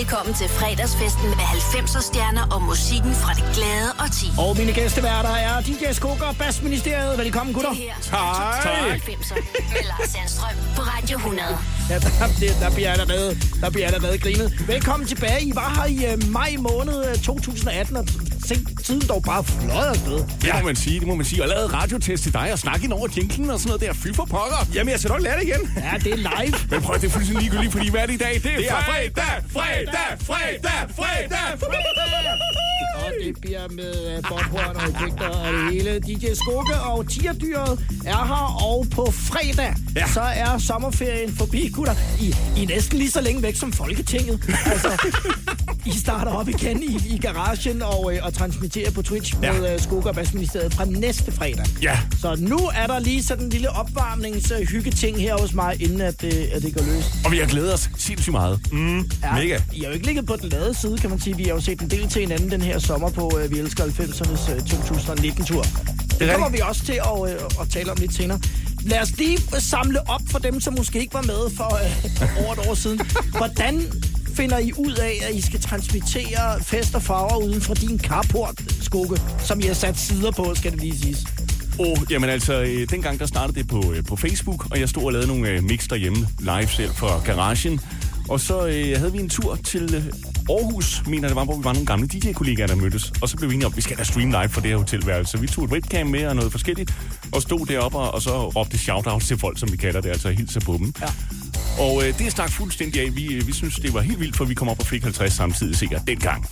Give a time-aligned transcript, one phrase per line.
[0.00, 4.26] Velkommen til fredagsfesten med 90'er stjerner og musikken fra det glade og ti.
[4.38, 7.18] Og mine gæsteværter er DJ Skugger og Bassministeriet.
[7.18, 7.70] Velkommen, gutter.
[7.70, 8.96] Det her er Hej.
[8.96, 9.34] 90'er
[9.72, 11.58] med Lars Sandstrøm på Radio 100.
[11.90, 12.00] Ja, der,
[12.40, 14.68] der, der bliver allerede, der bliver allerede grinet.
[14.68, 15.42] Velkommen tilbage.
[15.42, 18.06] I var her i uh, maj måned øh, 2018, og
[18.46, 20.18] se, tiden dog bare fløjet afsted.
[20.42, 21.42] Det må man sige, det må man sige.
[21.42, 23.92] Og lavet radiotest til dig og snakke ind over jinglen og sådan noget der.
[23.92, 24.66] Fy for pokker.
[24.74, 25.62] Jamen, jeg skal nok lære det igen.
[25.76, 26.54] Ja, det er live.
[26.70, 28.34] Men prøv, det er fuldstændig ligegyldigt, fordi hvad er det i dag?
[28.34, 32.40] Det er, det er fredag, fredag, fredag, fredag, fredag.
[32.94, 36.00] Og det bliver med uh, bobhorn og effekter og det hele.
[36.00, 40.00] DJ Skugge og Tierdyret er her, og på fredag, ja.
[40.00, 40.12] Ja.
[40.12, 41.94] så er sommerferien forbi, gutter.
[42.20, 44.58] I, I er næsten lige så længe væk som Folketinget.
[44.66, 45.10] Altså,
[45.90, 49.52] I starter op igen i, i garagen og, øh, og transmitterer på Twitch Ja.
[49.52, 51.66] med uh, Skugge og Bassministeriet fra næste fredag.
[51.82, 51.98] Ja.
[52.20, 56.32] Så nu er der lige sådan en lille opvarmningshyggeting her hos mig, inden at, øh,
[56.52, 57.04] at det går løs.
[57.24, 58.60] Og vi har glædet os sindssygt meget.
[58.72, 59.58] Mm, Ja, mega.
[59.72, 61.36] I har jo ikke ligget på den lade side, kan man sige.
[61.36, 63.84] Vi har jo set en del til hinanden den her sommer på uh, Vi Elsker
[63.84, 65.62] 90'ernes uh, 2019-tur.
[66.20, 68.40] Det kommer vi også til at, uh, at tale om lidt senere.
[68.82, 71.80] Lad os lige samle op for dem, som måske ikke var med for
[72.24, 73.00] uh, over et år siden.
[73.38, 73.82] Hvordan
[74.34, 78.62] finder I ud af, at I skal transmittere fest og farver uden for din carport,
[78.80, 81.26] Skugge, som I har sat sider på, skal det lige siges?
[81.78, 85.04] Oh, jamen altså, øh, dengang der startede det på, øh, på Facebook, og jeg stod
[85.04, 87.80] og lavede nogle øh, mix derhjemme live selv for garagen.
[88.28, 90.04] Og så øh, havde vi en tur til øh,
[90.50, 93.12] Aarhus, mener det var, hvor vi var nogle gamle DJ-kollegaer, der mødtes.
[93.22, 94.76] Og så blev vi enige om, at vi skal da stream live for det her
[94.76, 95.32] hotelværelse.
[95.32, 96.94] Så vi tog et webcam med og noget forskelligt,
[97.32, 100.30] og stod deroppe og, og så råbte shout-outs til folk, som vi kalder det, altså
[100.30, 100.94] hilser på dem.
[101.00, 101.06] Ja.
[101.78, 103.16] Og øh, det stak fuldstændig af.
[103.16, 105.32] Vi, øh, vi synes, det var helt vildt, for vi kom op og fik 50
[105.32, 106.46] samtidig sikkert dengang.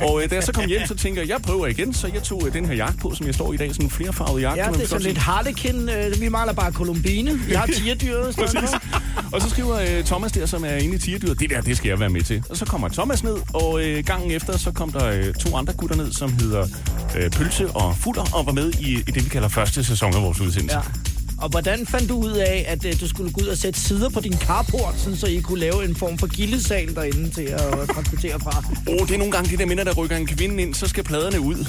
[0.00, 1.94] Og øh, da jeg så kom hjem, så tænker jeg, jeg prøver igen.
[1.94, 3.90] Så jeg tog øh, den her jakke på, som jeg står i dag, sådan en
[3.90, 4.64] flerfarvet jakke.
[4.64, 5.88] Ja, det er sådan lidt harlekin.
[5.88, 7.38] Øh, vi mangler bare Columbine.
[7.38, 8.38] Vi har tierdyret.
[9.32, 11.88] Og så skriver øh, Thomas der, som er inde i tierdyret, det der, det skal
[11.88, 12.44] jeg være med til.
[12.50, 15.72] Og så kommer Thomas ned, og øh, gangen efter, så kom der øh, to andre
[15.72, 16.66] gutter ned, som hedder
[17.16, 20.22] øh, Pølse og Futter, og var med i, i det, vi kalder første sæson af
[20.22, 20.76] vores udsendelse.
[20.76, 21.13] Ja.
[21.44, 24.08] Og hvordan fandt du ud af, at øh, du skulle gå ud og sætte sider
[24.08, 27.80] på din carport, sådan, så I kunne lave en form for gildesal derinde til at
[27.80, 28.64] øh, transportere fra?
[28.88, 30.88] Åh, oh, det er nogle gange det der minder, der rykker en kvinde ind, så
[30.88, 31.66] skal pladerne ud.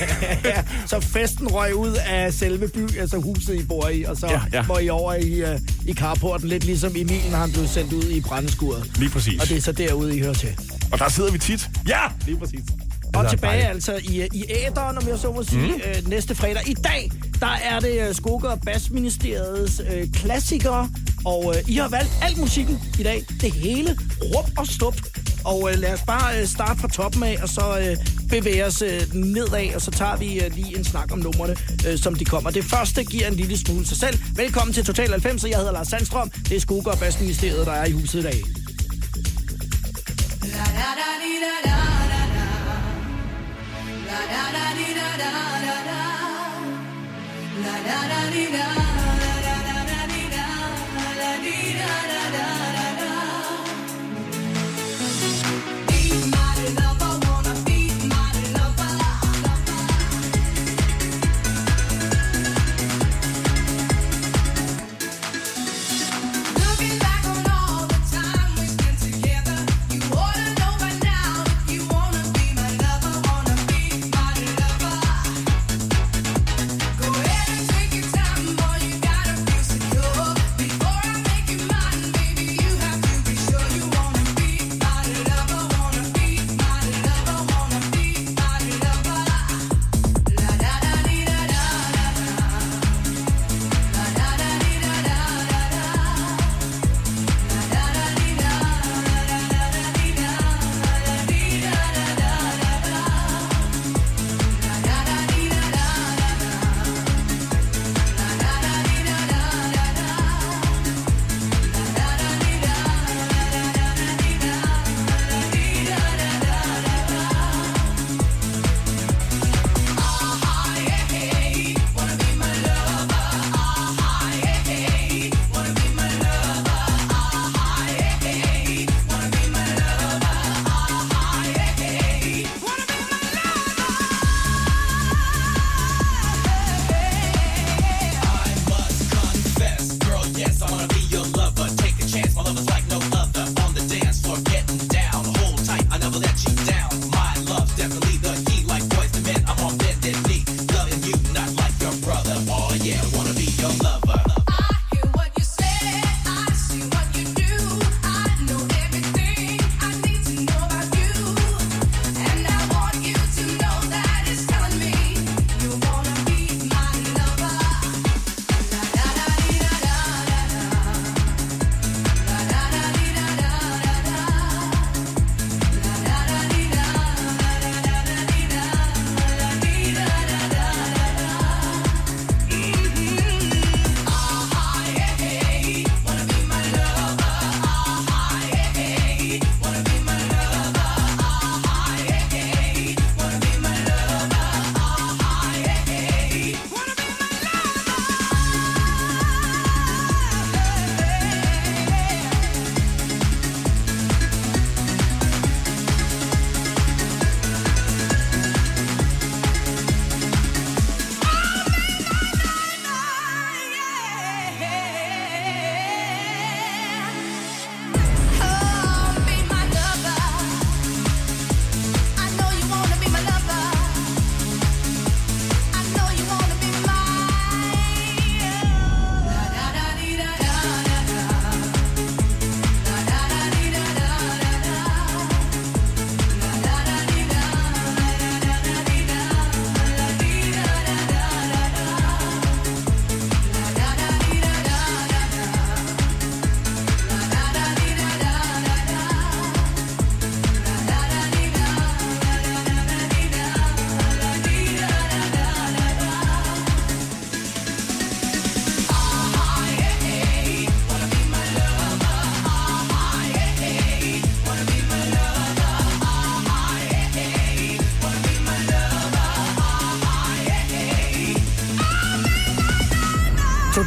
[0.44, 4.26] ja, så festen røg ud af selve by, altså huset, I bor i, og så
[4.26, 7.66] ja, Ja, må I over i, uh, i carporten, lidt ligesom Emil, når han blev
[7.66, 8.90] sendt ud i brændeskuret.
[8.98, 9.40] Lige præcis.
[9.40, 10.58] Og det er så derude, I hører til.
[10.92, 11.70] Og der sidder vi tit.
[11.88, 12.60] Ja, lige præcis.
[13.14, 13.70] Og tilbage dejligt.
[13.70, 15.80] altså i, i æderen, om jeg så må sige, mm.
[15.84, 16.68] øh, næste fredag.
[16.68, 20.88] I dag, der er det øh, Skoker og Bassministeriets øh, klassikere,
[21.24, 23.24] og øh, I har valgt alt musikken i dag.
[23.40, 24.94] Det hele, rup og stup.
[25.44, 27.96] Og øh, lad os bare øh, starte fra toppen af, og så øh,
[28.28, 31.56] bevæge os øh, nedad, og så tager vi øh, lige en snak om numrene,
[31.88, 32.50] øh, som de kommer.
[32.50, 34.18] Det første giver en lille smule sig selv.
[34.36, 36.30] Velkommen til Total 90, jeg hedder Lars Sandstrøm.
[36.30, 38.44] Det er Skoker og Bassministeriet, der er i huset i dag.
[47.58, 47.64] Be
[56.30, 57.07] my lover.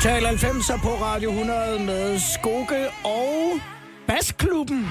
[0.01, 3.59] Total 90'er på Radio 100 med Skoke og
[4.17, 4.87] Basklubben.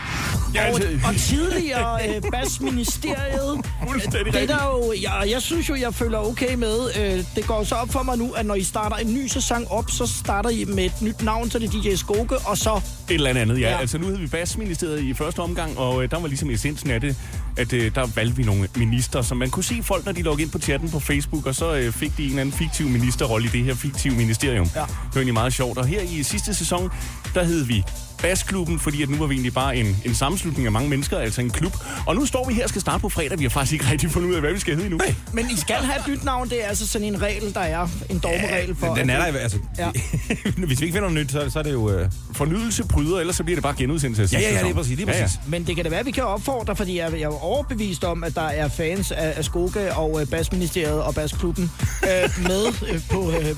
[0.55, 3.67] Ja, og, altså- og tidligere øh, Basministeriet.
[3.89, 6.79] Fuldstændig Det er der jo, jeg, jeg synes jo, jeg føler okay med.
[7.01, 9.67] Øh, det går så op for mig nu, at når I starter en ny sæson
[9.71, 12.81] op, så starter I med et nyt navn, så det er DJ Skoke, og så...
[13.09, 13.61] Et eller andet, ja.
[13.61, 13.71] Ja.
[13.71, 13.81] ja.
[13.81, 17.01] Altså, nu havde vi Basministeriet i første omgang, og øh, der var ligesom essensen af
[17.01, 17.17] det,
[17.57, 20.43] at øh, der valgte vi nogle minister, som man kunne se folk, når de loggede
[20.43, 23.47] ind på chatten på Facebook, og så øh, fik de en eller anden fiktiv ministerrolle
[23.47, 24.71] i det her fiktive ministerium.
[24.75, 24.81] Ja.
[24.81, 25.79] Det var egentlig meget sjovt.
[25.79, 26.91] Og her i sidste sæson,
[27.35, 27.85] der hed vi
[28.23, 31.41] Basklubben, fordi at nu var vi egentlig bare en, en sammenslutning af mange mennesker, altså
[31.41, 31.77] en klub.
[32.07, 33.39] Og nu står vi her og skal starte på fredag.
[33.39, 34.99] Vi har faktisk ikke rigtig fundet ud af, hvad vi skal hedde endnu.
[34.99, 35.15] Nej.
[35.33, 37.89] Men I skal have et nyt navn, det er altså sådan en regel, der er.
[38.11, 38.95] En dogmeregel for...
[38.95, 39.59] Den er der, altså...
[39.79, 39.91] Ja.
[40.67, 41.91] Hvis vi ikke finder noget nyt, så, så er det jo...
[41.91, 42.11] Øh...
[42.33, 44.37] Fornyelse bryder, ellers så bliver det bare genudsendelse.
[44.37, 44.67] Ja, ja, ja, sæson.
[44.67, 45.41] lige præcis, lige præcis.
[45.47, 48.25] Men det kan da være, at vi kan opfordre, fordi jeg, jeg er overbevist om,
[48.25, 51.71] at der er fans af, af Skoga og øh, Basministeriet og Basklubben
[52.03, 53.57] øh, med øh, på, øh,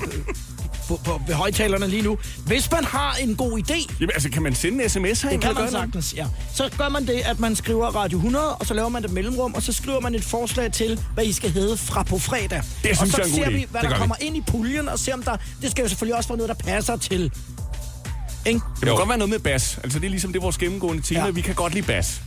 [0.87, 2.17] på, på, ved højtalerne lige nu.
[2.45, 5.29] Hvis man har en god idé, Jamen, altså, kan man sende en sms her?
[5.29, 6.25] det kan man sagtens, ja.
[6.55, 9.53] Så gør man det, at man skriver Radio 100, og så laver man et mellemrum,
[9.53, 12.61] og så skriver man et forslag til, hvad I skal hedde fra på fredag.
[12.83, 13.53] Det og synes så jeg er en god ser idé.
[13.53, 13.99] vi, hvad Det der gør vi.
[13.99, 15.37] kommer ind i puljen, og ser om der...
[15.61, 17.31] Det skal jo selvfølgelig også være noget, der passer til.
[18.45, 18.59] Ikke?
[18.79, 18.95] Det må Jo.
[18.97, 19.79] godt være noget med bas.
[19.83, 21.25] Altså, det er ligesom det er vores gennemgående tema.
[21.25, 21.29] Ja.
[21.31, 22.21] Vi kan godt lide bas.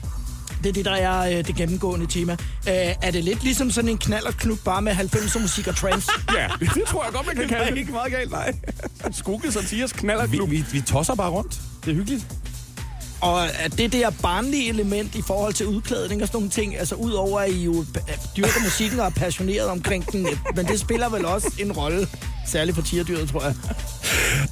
[0.63, 2.33] Det er det, der er øh, det gennemgående tema.
[2.33, 5.77] Øh, er det lidt ligesom sådan en knald og knub, bare med 90'er musik og
[5.77, 6.11] trance?
[6.37, 7.79] Ja, det tror jeg godt, man kan kalde det.
[7.79, 8.53] ikke meget galt, nej.
[9.13, 10.51] Skugge satirs knaller Vi, klub.
[10.51, 11.61] vi, vi tosser bare rundt.
[11.85, 12.27] Det er hyggeligt.
[13.21, 16.95] Og at det der barnlige element i forhold til udklædning og sådan nogle ting, altså
[16.95, 17.85] udover at I jo
[18.37, 22.09] dyrker musikken og er passioneret omkring den, men det spiller vel også en rolle,
[22.47, 23.55] særligt for tierdyret, tror jeg.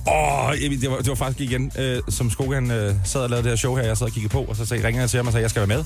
[0.08, 3.42] Åh, oh, det var, det var faktisk igen, øh, som Skogan øh, sad og lavede
[3.42, 5.16] det her show her, jeg sad og kiggede på, og så sagde, ringede han til
[5.16, 5.84] ham og sagde, jeg skal være med.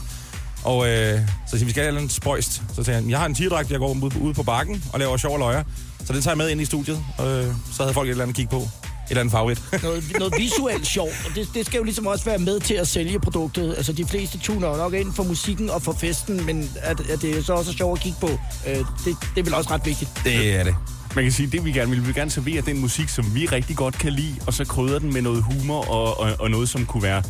[0.65, 2.63] Og øh, så siger vi, skal have en spøjst.
[2.75, 5.17] Så sagde han, jeg har en tierdragt, jeg går ude, ude på bakken og laver
[5.17, 5.63] sjov og løjer.
[6.05, 8.25] Så den tager jeg med ind i studiet, og øh, så havde folk et eller
[8.25, 8.88] andet kig kigge på.
[9.11, 9.63] Eller andet favorit.
[9.83, 12.89] Noget, noget visuelt sjovt, og det, det skal jo ligesom også være med til at
[12.89, 13.75] sælge produktet.
[13.77, 17.23] Altså de fleste tuner jo nok ind for musikken og for festen, men at, at
[17.23, 18.29] det så også er sjovt at kigge på,
[18.67, 20.11] øh, det, det er vel også ret vigtigt.
[20.25, 20.75] det er det.
[21.15, 23.47] Man kan sige, det vi gerne vil, vi vil gerne servere den musik, som vi
[23.47, 26.69] rigtig godt kan lide, og så krydre den med noget humor og, og, og noget,
[26.69, 27.23] som kunne være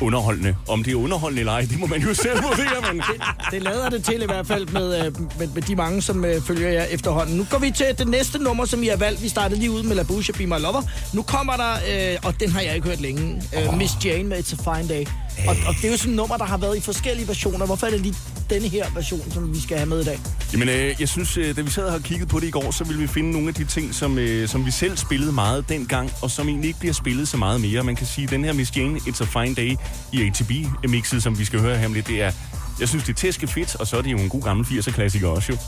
[0.00, 0.56] underholdende.
[0.68, 3.02] Om det er underholdende eller ej, det må man jo selv vurdere, men...
[3.50, 6.42] Det lader det til i hvert fald med, øh, med, med de mange, som øh,
[6.42, 7.36] følger jer efterhånden.
[7.36, 9.22] Nu går vi til det næste nummer, som I har valgt.
[9.22, 10.82] Vi startede lige ud med La Bouche, Be My Lover.
[11.12, 11.72] Nu kommer der,
[12.12, 14.88] øh, og den har jeg ikke hørt længe, øh, Miss Jane med It's a Fine
[14.88, 15.06] Day.
[15.48, 17.66] Og, og det er jo sådan et nummer, der har været i forskellige versioner.
[17.66, 18.14] Hvorfor er det lige
[18.52, 20.20] denne her version, som vi skal have med i dag?
[20.52, 22.70] Jamen, øh, jeg synes, øh, da vi sad og har kigget på det i går,
[22.70, 25.68] så ville vi finde nogle af de ting, som, øh, som vi selv spillede meget
[25.68, 27.82] dengang, og som egentlig ikke bliver spillet så meget mere.
[27.82, 29.76] Man kan sige, at den her Miss Jane, It's a Fine Day
[30.12, 32.32] i ATB-mixet, som vi skal høre her om lidt, det er,
[32.80, 35.28] jeg synes, det er tæske fedt, og så er det jo en god gammel 80'er-klassiker
[35.28, 35.58] også jo.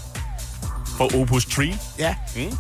[0.99, 1.75] Fra Opus 3.
[1.99, 2.15] Ja.
[2.37, 2.43] Mm.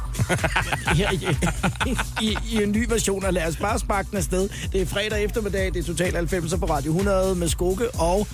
[0.98, 4.48] Her, i, i, I en ny version, og lad os bare sparke den afsted.
[4.72, 8.28] Det er fredag eftermiddag, det er Total 90 på Radio 100 med Skoke og...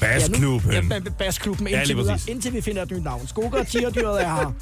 [0.00, 0.72] Basklubben.
[0.72, 3.26] Ja, nu- ja, Basklubben Ja, indtil, lige videre, indtil vi finder et nyt navn.
[3.28, 4.52] Skoke og Tierdyret er her.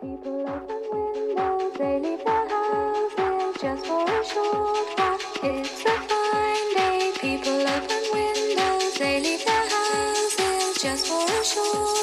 [0.00, 5.18] People open windows, they leave their houses just for a short while.
[5.50, 7.00] It's a fine day.
[7.24, 11.97] People open windows, they leave their houses just for a short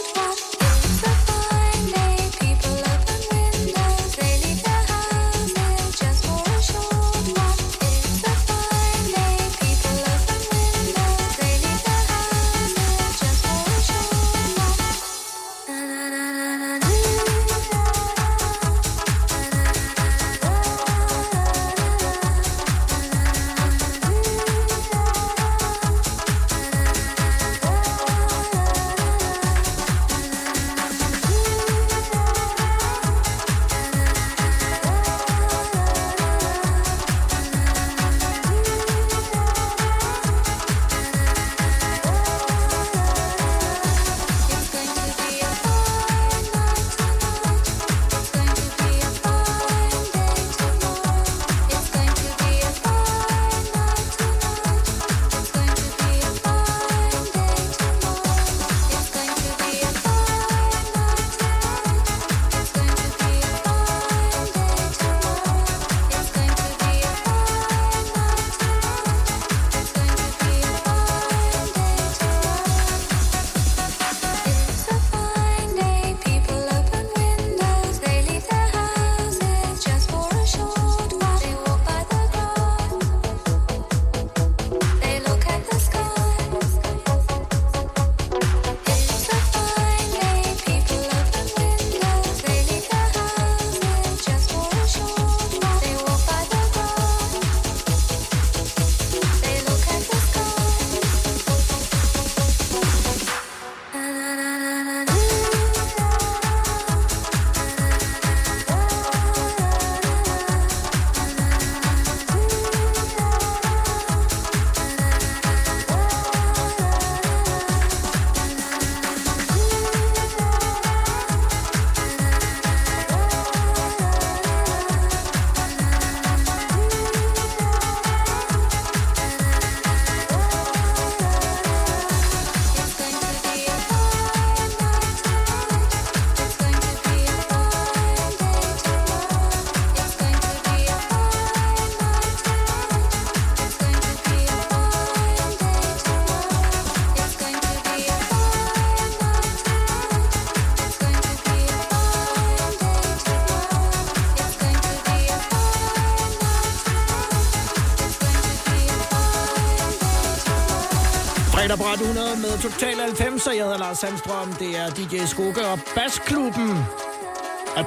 [162.79, 164.53] Total 90, og jeg hedder Lars Sandstrøm.
[164.53, 166.77] Det er DJ Skugge og Basklubben.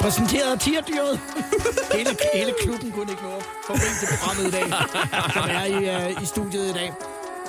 [0.00, 1.21] Præsenteret af Tierdyret.
[1.97, 3.35] hele, hele klubben kunne ikke nå
[3.75, 4.68] at til programmet i dag,
[5.33, 6.92] som er i, uh, i studiet i dag.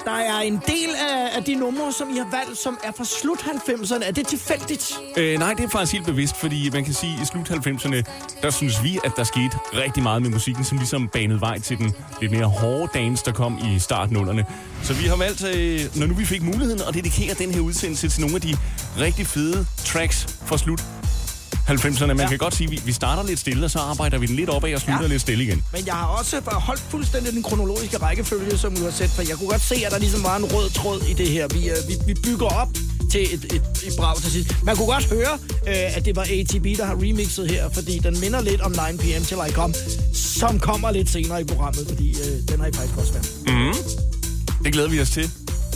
[0.05, 3.03] Der er en del af, af de numre, som I har valgt, som er fra
[3.03, 4.07] slut 90'erne.
[4.07, 4.99] Er det tilfældigt?
[5.17, 8.03] Øh, nej, det er faktisk helt bevidst, fordi man kan sige, at i slut 90'erne,
[8.41, 11.77] der synes vi, at der skete rigtig meget med musikken, som ligesom banede vej til
[11.77, 14.45] den lidt mere hårde dance, der kom i starten underne.
[14.89, 18.09] Så vi har valgt, øh, når nu vi fik muligheden, at dedikere den her udsendelse
[18.09, 18.57] til nogle af de
[18.99, 20.83] rigtig fede tracks fra slut
[21.67, 22.05] 90'erne.
[22.05, 22.27] Man Ja.
[22.27, 24.49] kan godt sige, at vi, vi starter lidt stille, og så arbejder vi den lidt
[24.49, 25.07] opad og slutter Ja.
[25.07, 25.63] lidt stille igen.
[25.73, 29.37] Men jeg har også holdt fuldstændig den kronologiske rækkefølge, som du har set, for jeg
[29.37, 31.47] kunne godt se, at der ligesom var en rød tråd i det her.
[31.47, 32.69] Vi, øh, vi, vi bygger op
[33.11, 34.63] til et, et, et brag til sidst.
[34.63, 35.33] Man kunne godt høre,
[35.67, 39.23] øh, at det var ATB, der har remixet her, fordi den minder lidt om 9pm
[39.25, 39.73] Till I Come,
[40.13, 43.29] som kommer lidt senere i programmet, fordi øh, den har I faktisk også været.
[44.63, 45.31] Det glæder vi os til.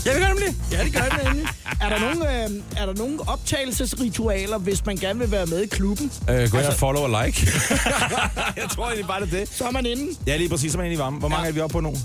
[0.05, 0.55] Ja, det gør nemlig.
[0.71, 1.45] Ja, det gør det nemlig.
[1.81, 5.67] Er der nogle, øh, er der nogle optagelsesritualer, hvis man gerne vil være med i
[5.67, 6.11] klubben?
[6.29, 7.47] Øh, gå ind og follow og like.
[8.61, 9.49] jeg tror egentlig bare, det er det.
[9.53, 10.11] Så er man inde.
[10.27, 11.19] Ja, lige præcis, som er inde i varme.
[11.19, 11.49] Hvor mange Ja.
[11.49, 11.95] er vi oppe på nu?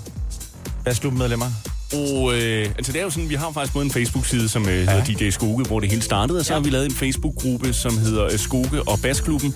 [0.85, 1.45] Basklubben-medlemmer.
[1.93, 4.75] Og øh, altså det er jo sådan, vi har faktisk både en Facebook-side, som øh,
[4.75, 7.97] hedder DJ Skoge, hvor det hele startede, og så har vi lavet en Facebook-gruppe, som
[7.97, 9.55] hedder øh, Skoge og Basklubben.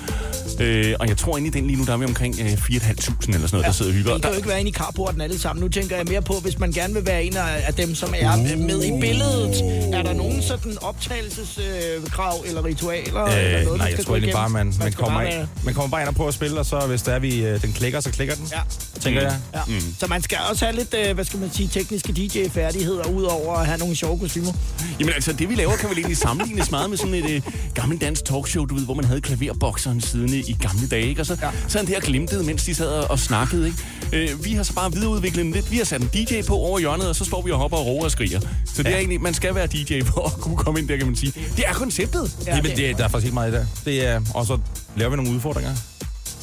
[0.60, 2.54] Øh, og jeg tror inde i den lige nu, der er vi omkring øh, 4.500
[2.54, 2.88] eller
[3.22, 4.14] sådan noget, der sidder og hygger.
[4.14, 5.64] Og kan jo ikke være inde i carporten alle sammen.
[5.64, 8.58] Nu tænker jeg mere på, hvis man gerne vil være en af dem, som er
[8.58, 9.62] med i billedet.
[9.94, 13.26] Er der nogen sådan optagelseskrav øh, eller ritualer?
[13.26, 15.48] eller Øh, noget, nej, man jeg tror egentlig bare, man, man, skal kommer bare ind,
[15.66, 17.62] man kommer bare ind og prøver at spille, og så hvis der er, vi, øh,
[17.62, 18.48] den klikker, så klikker den.
[18.52, 18.60] Ja.
[19.00, 19.40] Tænker jeg.
[19.54, 19.60] Ja.
[19.68, 19.96] Mm.
[20.00, 23.66] Så man skal også have lidt, øh, hvad skal man sige, tekniske DJ-færdigheder, udover at
[23.66, 24.52] have nogle sjove kostymer.
[25.00, 27.42] jamen altså, det vi laver kan vel egentlig sammenlignes meget med sådan et øh,
[27.74, 31.22] gammelt dansk talkshow, du ved, hvor man havde klaverbokseren siddende i gamle dage, ikke?
[31.22, 31.46] Og så, Ja.
[31.48, 31.52] ja.
[31.68, 34.32] så han der glimtede, mens de sad og, og snakkede, ikke?
[34.34, 35.72] Øh, vi har så bare videreudviklet den lidt.
[35.72, 37.86] Vi har sat en DJ på over hjørnet, og så står vi og hopper og
[37.86, 38.40] råber og skriger.
[38.76, 41.06] Så det er egentlig, man skal være DJ for at kunne komme ind der, kan
[41.06, 41.34] man sige.
[41.58, 42.32] Det er konceptet.
[42.46, 43.68] Ja, Jamen, det- det, der er faktisk ikke meget i det.
[43.86, 44.58] det er, og så
[44.98, 45.72] laver vi nogle udfordringer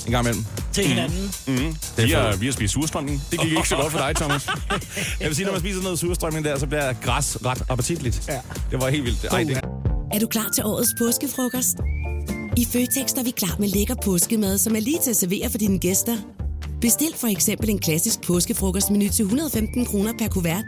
[0.07, 0.45] en gang imellem.
[0.73, 1.33] Til hinanden.
[1.47, 1.55] Mm.
[1.97, 3.23] er Vi, har, vi har spist surstrømning.
[3.31, 4.47] Det gik ikke så godt for dig, Thomas.
[5.21, 8.23] Jeg vil sige, når man spiser noget surstrømning der, så bliver græs ret appetitligt.
[8.29, 8.41] Ja.
[8.71, 9.25] Det var helt vildt.
[9.25, 9.61] Ej, det,
[10.13, 11.77] Er du klar til årets påskefrokost?
[12.57, 15.59] I Føtex er vi klar med lækker påskemad, som er lige til at servere for
[15.59, 16.17] dine gæster.
[16.81, 20.65] Bestil for eksempel en klassisk påskefrokostmenu til 115 kroner per kuvert.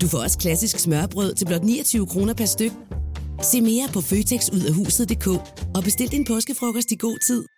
[0.00, 2.72] Du får også klassisk smørbrød til blot 29 kroner per styk.
[3.42, 5.26] Se mere på føtexudafhuset.dk
[5.74, 7.57] og bestil din påskefrokost i god tid.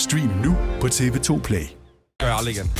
[0.00, 1.64] Stream nu på TV2 Play.
[2.20, 2.70] gør jeg aldrig igen.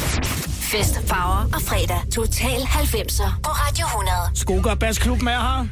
[0.73, 2.01] Fest, farver og fredag.
[2.13, 4.15] Total 90'er på Radio 100.
[4.35, 5.67] Skoger Basklubben er her.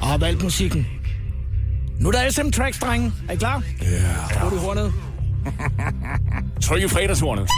[0.00, 0.86] Og har valgt musikken.
[2.00, 3.12] Nu er der SM Tracks, drenge.
[3.28, 3.62] Er I klar?
[3.82, 3.86] Ja.
[3.86, 4.38] Yeah.
[4.38, 4.92] Hvor er du hornet?
[6.62, 7.50] Tryk i fredagshornet.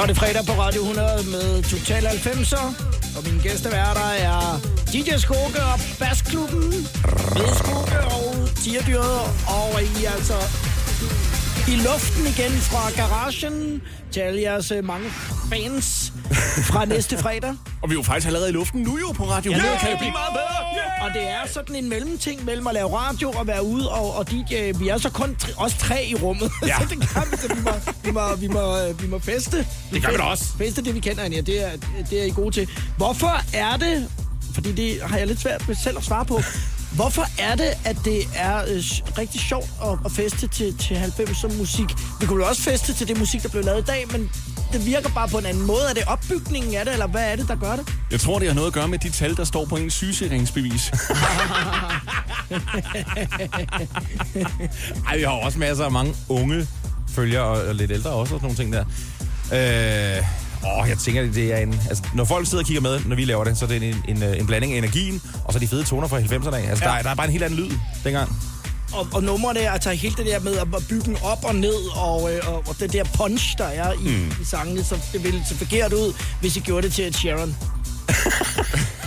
[0.00, 2.64] Så er det fredag på Radio 100 med Total 90'er.
[3.16, 4.60] Og mine gæsteværter er
[4.92, 6.70] DJ Skoke og Basklubben.
[7.36, 9.20] Med Skoke og Tierdyret.
[9.56, 10.38] Og I er altså
[11.72, 13.82] i luften igen fra garagen
[14.12, 15.10] til alle jeres øh, mange
[15.50, 16.12] fans
[16.70, 17.54] fra næste fredag.
[17.82, 19.78] Og vi er jo faktisk allerede i luften nu jo på Radio 100.
[19.80, 20.60] Kan det blive meget bedre?
[21.00, 24.30] Og det er sådan en mellemting mellem at lave radio og være ude og, og
[24.30, 24.72] DJ.
[24.78, 26.50] Vi er så kun tre, os tre i rummet.
[26.66, 26.76] Ja.
[26.78, 27.70] så det kan vi, så vi må,
[28.04, 29.66] vi må, vi må, øh, vi må feste.
[29.92, 30.44] Det gør vi da også.
[30.58, 31.40] Feste det, vi kender, Anja.
[31.40, 31.70] Det er,
[32.10, 32.68] det er I gode til.
[32.96, 34.08] Hvorfor er det,
[34.54, 36.40] fordi det har jeg lidt svært ved selv at svare på,
[36.90, 38.82] Hvorfor er det, at det er øh,
[39.18, 41.86] rigtig sjovt at, at feste til, til 90'er musik?
[42.20, 44.30] Vi kunne jo også feste til det musik, der blev lavet i dag, men
[44.72, 45.80] det virker bare på en anden måde.
[45.90, 47.94] Er det opbygningen af det, eller hvad er det, der gør det?
[48.10, 50.90] Jeg tror, det har noget at gøre med de tal, der står på en sygesikringsbevis.
[55.08, 56.66] Ej, vi har også masser af mange unge
[57.08, 58.84] følgere, og, og lidt ældre også, og sådan nogle ting der.
[59.52, 60.24] Øh,
[60.80, 61.80] åh, jeg tænker, det er en...
[61.88, 64.04] Altså, når folk sidder og kigger med, når vi laver det, så er det en,
[64.08, 66.68] en, en blanding af energien, og så de fede toner fra 90'erne af.
[66.70, 66.90] Altså, ja.
[66.90, 67.70] der, er- der er bare en helt anden lyd
[68.04, 68.36] dengang.
[68.92, 71.74] Og, og nummeret er altså helt det der med at bygge den op og ned,
[71.96, 74.28] og, øh, og, og det der punch, der er i, mm.
[74.42, 77.56] i sangene, så det ville se forkert ud, hvis I gjorde det til et Sharon.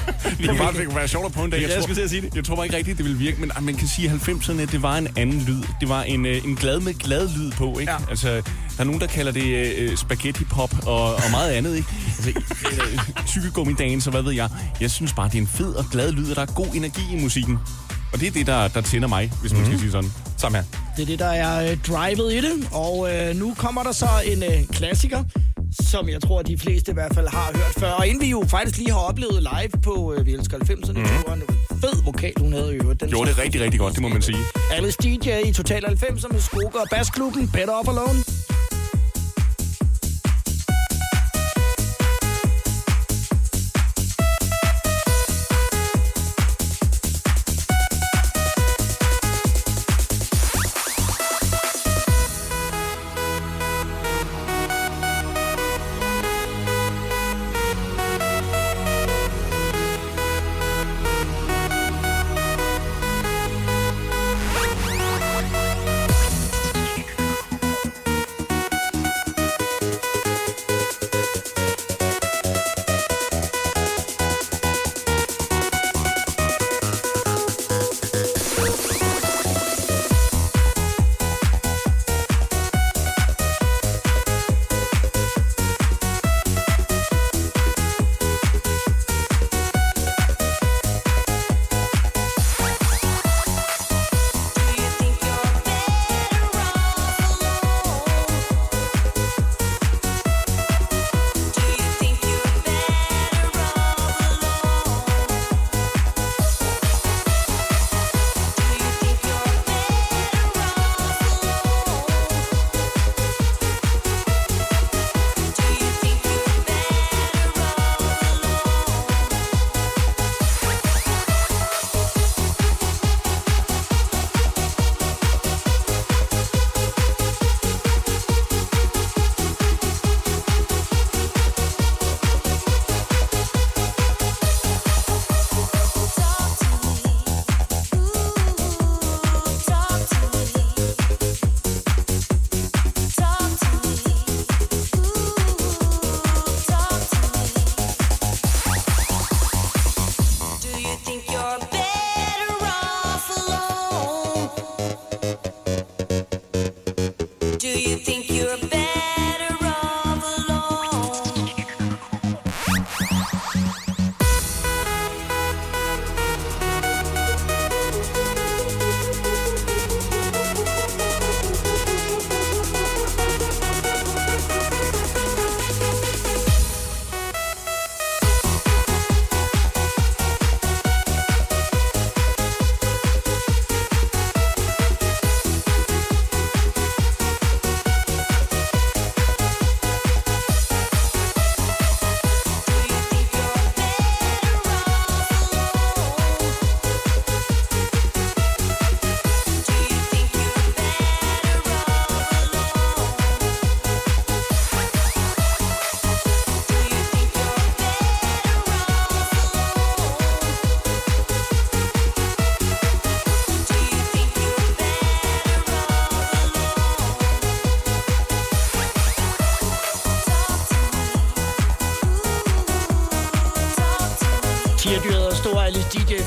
[0.38, 1.64] Det kunne bare det kunne være sjovt at prøve en dag.
[1.64, 2.36] Er det, jeg skulle til at sige det.
[2.36, 4.72] Jeg tror bare ikke rigtigt, det ville virke, men ah, man kan sige, at 90'erne,
[4.72, 5.64] det var en anden lyd.
[5.82, 7.92] Det var en, øh, en glad med glad lyd på, ikke?
[7.92, 7.98] Ja.
[8.10, 8.42] Altså, der
[8.80, 11.90] er nogen, der kalder det øh, spaghetti pop og, og meget andet, ikke?
[12.18, 14.50] Altså, øh, tykkegummi-dance og hvad ved jeg.
[14.82, 17.02] Jeg synes bare, det er en fed og glad lyd, og der er god energi
[17.12, 17.60] i musikken.
[18.14, 19.78] Og det er det, der, der tænder mig, hvis man mm-hmm.
[19.78, 20.12] skal sige sådan.
[20.38, 20.66] Samme her.
[20.98, 24.08] Det er det, der er øh, drivet i det, og øh, nu kommer der så
[24.26, 25.24] en øh, klassiker,
[25.82, 27.92] som jeg tror, de fleste i hvert fald har hørt før.
[27.92, 31.04] Og inden vi jo faktisk lige har oplevet live på øh, Vi elsker 90'erne, mm.
[31.04, 31.44] det var en
[31.82, 33.02] fed vokal, hun havde øvrigt.
[33.02, 34.38] Den Gjorde det rigtig, rigtig godt, det må man sige.
[34.72, 38.20] Alice DJ i Total 90'er med Skoker og Bassklubben, Better Off Alone.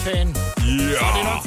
[0.06, 0.28] DJ-fan.
[0.28, 0.98] Ja.
[0.98, 1.46] Så det er nok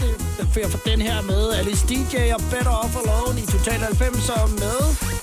[0.63, 1.53] at få den her med.
[1.53, 4.77] Alice DJ og Better Off Alone i Total 90'er med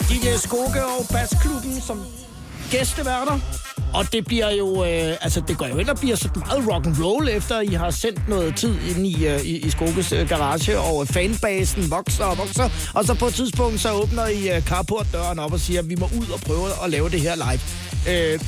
[0.09, 2.01] DJ Skoge og Bassklubben som
[2.71, 3.39] gæsteværter.
[3.95, 6.87] Og det bliver jo, øh, altså det går jo ind og bliver sådan meget rock
[6.87, 10.29] and roll efter I har sendt noget tid ind i, øh, i, i Skoges øh,
[10.29, 12.69] garage, og fanbasen vokser og vokser.
[12.95, 15.95] Og så på et tidspunkt, så åbner I øh, carport-døren op og siger, at vi
[15.95, 17.61] må ud og prøve at lave det her live.
[18.13, 18.41] Øh,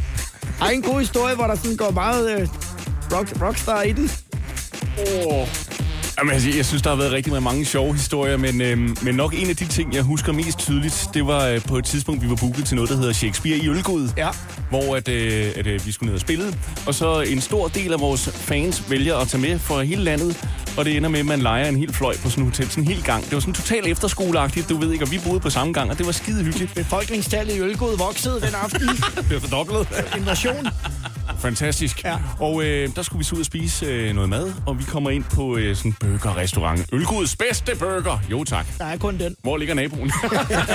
[0.60, 2.48] har I en god historie, hvor der sådan går meget øh,
[3.12, 4.10] rock, rockstar i den?
[4.98, 5.48] Åh.
[6.18, 9.34] Jamen, altså, jeg synes, der har været rigtig mange sjove historier, men, øhm, men nok
[9.34, 12.28] en af de ting, jeg husker mest tydeligt, det var øh, på et tidspunkt, vi
[12.28, 14.08] var booket til noget, der hedder Shakespeare i Ølgod.
[14.16, 14.28] Ja.
[14.70, 16.44] Hvor at, øh, at, øh, vi skulle ned og spille.
[16.86, 20.44] Og så en stor del af vores fans vælger at tage med fra hele landet.
[20.76, 22.88] Og det ender med, at man leger en helt fløj på sådan hotel, sådan en
[22.88, 23.24] hel gang.
[23.24, 25.98] Det var sådan totalt efterskoleagtigt, du ved ikke, og vi boede på samme gang, og
[25.98, 26.74] det var skide hyggeligt.
[26.74, 28.88] Befolkningstallet i Ølgod voksede den aften.
[29.28, 29.88] Det var fordoblet.
[30.16, 30.66] Invasion.
[31.40, 32.04] Fantastisk.
[32.04, 32.16] Ja.
[32.40, 35.10] Og øh, der skulle vi så ud og spise øh, noget mad, og vi kommer
[35.10, 36.86] ind på øh, sådan en burgerrestaurant.
[36.92, 38.18] Ølgods bedste burger.
[38.30, 38.66] Jo tak.
[38.78, 39.36] Der er kun den.
[39.42, 40.12] Hvor ligger naboen?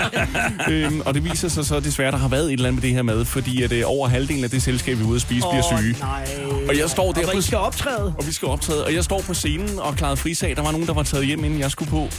[0.72, 2.96] øhm, og det viser sig så desværre, der har været et eller andet med det
[2.96, 5.48] her mad, fordi at, øh, over halvdelen af det selskab, vi er ude at spise,
[5.52, 5.96] bliver Åh, syge.
[6.00, 6.28] nej.
[6.70, 7.38] Og jeg står der Og på...
[7.38, 8.14] I skal optræde.
[8.18, 8.86] Og vi skal optræde.
[8.86, 10.56] Og jeg står på scenen og klarede frisag.
[10.56, 12.10] Der var nogen, der var taget hjem, inden jeg skulle på.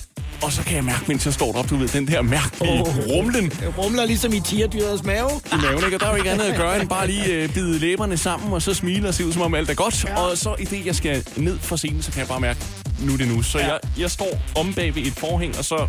[0.43, 2.97] Og så kan jeg mærke, mens jeg står deroppe, du ved, den der mærkelige Åh.
[3.09, 5.31] rumlen Det rumler ligesom i tierdyrets mave.
[5.53, 5.97] i maven, ikke?
[5.97, 8.53] Og der er jo ikke andet at gøre, end bare lige øh, bide læberne sammen,
[8.53, 10.05] og så smile og se ud, som om alt er godt.
[10.05, 10.21] Ja.
[10.21, 12.61] Og så i det, jeg skal ned fra scenen, så kan jeg bare mærke,
[13.01, 13.43] nu er det nu.
[13.43, 13.67] Så ja.
[13.67, 15.87] jeg, jeg står om bag ved et forhæng, og så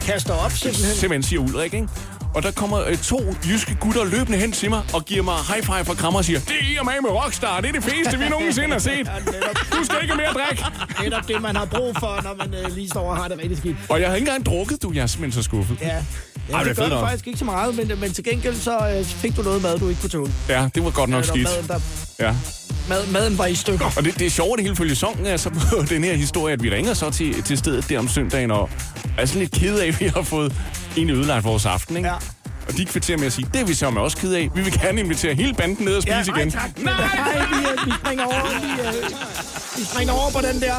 [0.00, 0.94] Kaster op simpelthen.
[0.96, 1.88] simpelthen siger Ulrik, ikke?
[2.36, 5.62] Og der kommer øh, to jyske gutter løbende hen til mig og giver mig high
[5.66, 8.28] five fra krammer og siger, det er med med Rockstar, det er det fedeste, vi
[8.28, 9.10] nogensinde har set.
[9.72, 10.64] Du skal ikke mere drikke.
[11.02, 13.58] Netop det, man har brug for, når man øh, lige står og har det rigtig
[13.58, 13.76] skidt.
[13.88, 14.92] Og jeg har ikke engang drukket, du.
[14.94, 15.78] Jeg er simpelthen så skuffet.
[15.80, 15.86] Ja.
[16.48, 17.04] Ja, Ej, det, det er gør nok.
[17.08, 19.88] faktisk ikke så meget, men, men til gengæld så øh, fik du noget mad, du
[19.88, 20.32] ikke kunne tåle.
[20.48, 21.48] Ja, det var godt nok Eller skidt.
[21.48, 21.80] Maden, der,
[22.26, 22.34] Ja.
[22.88, 23.86] mad, maden var i stykker.
[23.96, 25.58] Og det, det er sjovt, det hele følge songen altså på
[25.94, 28.70] den her historie, at vi ringer så til, til stedet der om søndagen, og
[29.18, 30.52] er sådan lidt ked af, at vi har fået
[30.96, 32.08] egentlig ødelagt vores aften, ikke?
[32.08, 32.14] Ja.
[32.68, 34.50] Og de kvitterer med at sige, det er vi så også ked af.
[34.54, 36.50] Vi vil gerne invitere hele banden ned og spise Ja, nej, igen.
[36.50, 36.78] tak.
[36.78, 36.94] Nej,
[37.48, 38.60] vi, øh, vi springer over.
[38.60, 39.04] Vi, øh,
[39.78, 40.74] vi springer over på den der.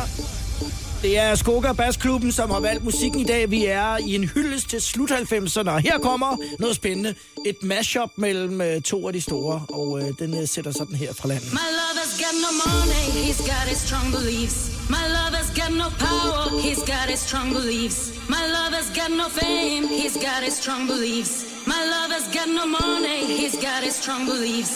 [1.02, 3.52] Det er Skoga Bassklubben, som har valgt musikken i dag.
[3.52, 7.16] Vi er i en hyldest til slut 90'erne, og her kommer noget spændende.
[7.46, 11.28] Et mashup mellem øh, to af de store, og øh, den sætter sådan her fra
[11.28, 11.54] landet.
[11.54, 14.56] My lover's got no money, he's got his strong beliefs.
[14.90, 18.12] My lover's got no power, he's got his strong beliefs.
[18.30, 21.66] My lover's got no fame, he's got his strong beliefs.
[21.66, 24.76] My lover's got no money, he's got his strong beliefs.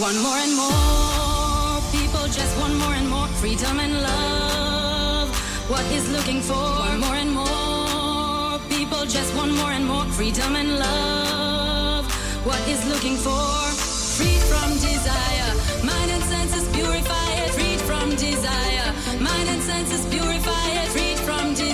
[0.00, 5.28] One more and more, people just want more and more freedom and love.
[5.68, 10.54] What he's looking for, one more and more, people just want more and more freedom
[10.54, 12.04] and love.
[12.46, 13.42] What he's looking for,
[14.18, 15.50] freed from desire,
[15.82, 21.07] mind and senses purify it, freed from desire, mind and senses purify it, from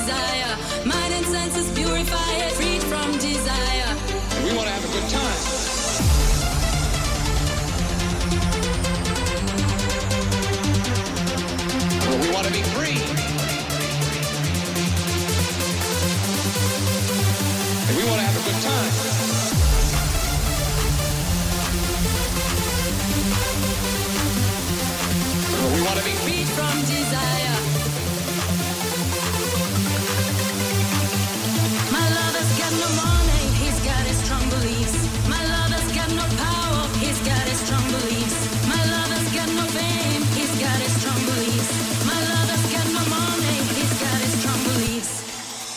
[0.04, 3.96] desire, mind and senses purify it, freed from desire.
[4.44, 5.40] We want to have a good time.
[12.20, 13.00] We want to be free.
[17.88, 19.13] And we want to have a good time.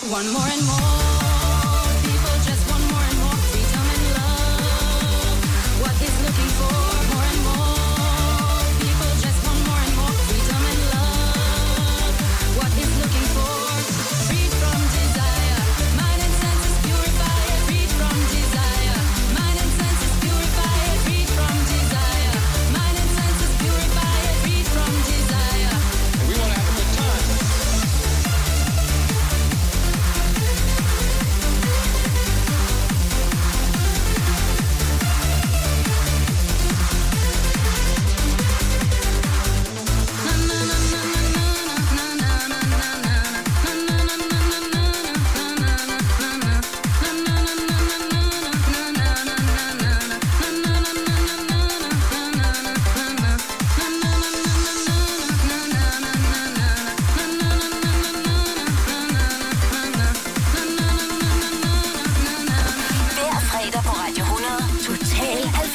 [0.10, 1.27] One more and more,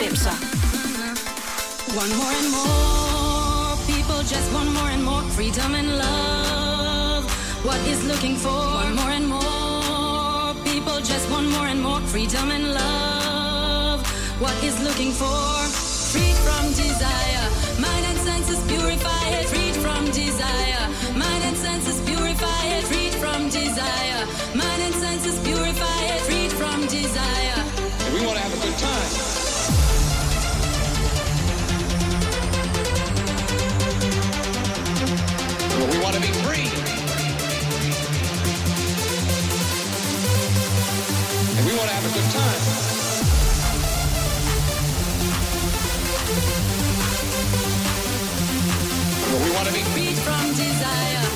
[0.03, 0.35] 90'er.
[1.95, 7.25] One more and more People just want more and more freedom and love.
[7.65, 8.51] What is looking for?
[8.51, 10.55] Want more and more.
[10.65, 14.01] People just want more and more freedom and love.
[14.41, 15.43] What is looking for?
[16.13, 17.47] Freed from desire.
[17.79, 19.47] Mind and senses purify it.
[19.47, 20.85] Freed from desire.
[21.15, 22.85] Mind and senses purify it.
[22.91, 24.27] Freed from desire.
[24.55, 26.21] Mind and senses purify it.
[26.29, 27.52] Freed from desire.
[42.03, 42.63] Have a good time.
[49.45, 51.27] We want to be Freed from desire.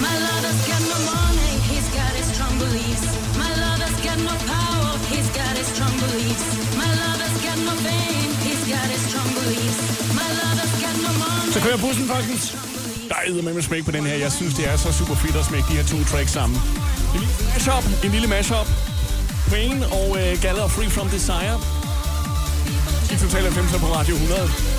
[0.00, 3.06] My lover's got no money, he's got his strong beliefs.
[3.38, 6.46] My lover's got no power, he's got his strong beliefs.
[6.76, 9.80] My lover's got no fame, he's got his strong beliefs.
[10.14, 11.52] My lover's got no money.
[11.52, 12.71] Så kører bussen, folkens.
[13.12, 14.16] Der er med smæk på den her.
[14.16, 16.58] Jeg synes, det er så super fedt at smække de her to tracks sammen.
[17.14, 18.68] En lille mashup, en lille mashup.
[19.48, 21.56] Queen og øh, Galler Free From Desire.
[23.12, 24.71] I Total 90 på Radio 100.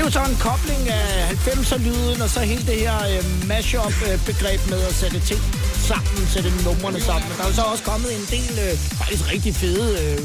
[0.00, 4.80] er jo så en kobling af 90'er-lyden, og så hele det her øh, mashup-begreb med
[4.90, 5.40] at sætte ting
[5.90, 7.30] sammen, sætte numrene sammen.
[7.36, 10.18] Der er jo så også kommet en del øh, faktisk rigtig fede øh,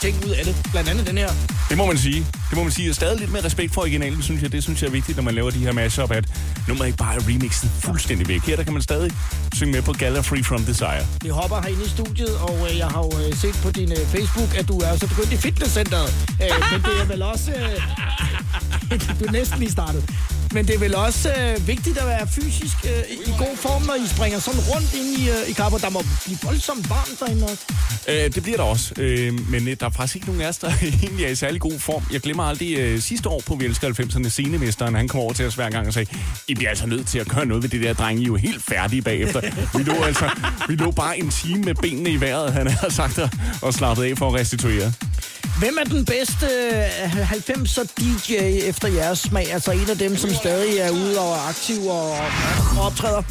[0.00, 0.54] ting ud af det.
[0.70, 1.30] Blandt andet den her.
[1.68, 2.26] Det må man sige.
[2.50, 2.90] Det må man sige.
[2.90, 4.52] Og stadig lidt med respekt for originalen, synes jeg.
[4.52, 6.24] Det synes jeg er vigtigt, når man laver de her mashup, at
[6.70, 8.40] nummeret ikke bare er remixet fuldstændig væk.
[8.48, 9.10] Her der kan man stadig
[9.54, 11.04] synge med på Gala Free From Desire.
[11.22, 14.02] Vi hopper herinde i studiet, og øh, jeg har jo øh, set på din øh,
[14.14, 16.10] Facebook, at du er så begyndt i fitnesscenteret.
[16.44, 17.50] Øh, men det er vel også...
[17.50, 17.76] Øh,
[19.20, 20.02] du er næsten lige startet.
[20.52, 23.94] Men det er vel også øh, vigtigt at være fysisk øh, i god form, når
[23.94, 25.78] I springer sådan rundt ind i, øh, i kapper.
[25.78, 27.64] Der må blive voldsomt varmt derinde også.
[28.08, 30.58] Øh, det bliver der også, øh, men øh, der er faktisk ikke nogen af os,
[30.58, 30.70] der
[31.02, 32.02] egentlig er i særlig god form.
[32.12, 35.46] Jeg glemmer aldrig øh, sidste år på Vi elsker 90'erne, scenemesteren, han kom over til
[35.46, 36.10] os hver gang og sagde,
[36.48, 38.36] I bliver altså nødt til at gøre noget ved det der, drenge, I er jo
[38.36, 39.40] helt færdige bagefter.
[39.78, 40.30] Vi lå, altså,
[40.68, 43.30] vi lå bare en time med benene i vejret, han har sagt, og,
[43.62, 44.92] og slappet af for at restituere.
[45.60, 48.34] Hvem er den bedste øh, 90'er DJ
[48.68, 49.52] efter jeres smag?
[49.52, 52.10] Altså en af dem, som stadig er ude og aktiv og,
[52.86, 53.22] optræder?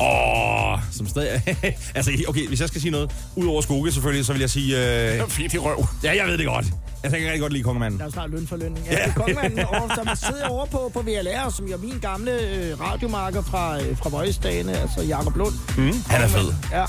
[0.00, 1.42] Åh, som stadig...
[1.94, 4.76] altså, okay, hvis jeg skal sige noget, udover Skoge selvfølgelig, så vil jeg sige...
[5.14, 5.28] Øh...
[5.28, 5.86] Fedt i røv.
[6.02, 6.66] Ja, jeg ved det godt.
[7.02, 8.00] Jeg tænker rigtig godt lide Kongemanden.
[8.00, 8.86] Der er snart løn for lønning.
[8.86, 11.98] Ja, det er kongemanden, og som sidder over på, på VLR, som jo er min
[12.00, 15.54] gamle øh, radiomarker fra, øh, fra Voice-dagene, altså Jakob Lund.
[15.76, 15.92] Mm.
[16.06, 16.52] Han er fed.
[16.72, 16.84] Ja.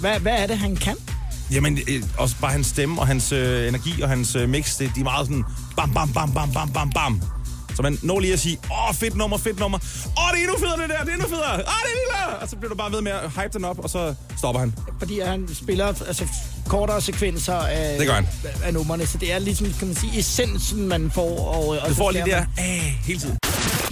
[0.00, 0.96] Hvad, hvad er det, han kan?
[1.52, 4.90] Jamen, øh, også bare hans stemme og hans øh, energi og hans øh, mix, det,
[4.94, 5.44] de er meget sådan
[5.76, 7.22] bam, bam, bam, bam, bam, bam, bam.
[7.76, 8.58] Så man når lige at sige,
[8.88, 9.78] åh, fedt nummer, fedt nummer.
[9.78, 11.52] Åh, det er endnu federe, det der, det er endnu federe.
[11.52, 12.38] Åh, det er lille.
[12.40, 14.74] Og så bliver du bare ved med at hype den op, og så stopper han.
[14.98, 16.26] Fordi han spiller altså,
[16.68, 18.26] kortere sekvenser af, Det gør han.
[18.64, 21.38] af numrene, så det er ligesom, kan man sige, essensen, man får.
[21.54, 23.38] Og, og Du så får lige der, æh, hele tiden.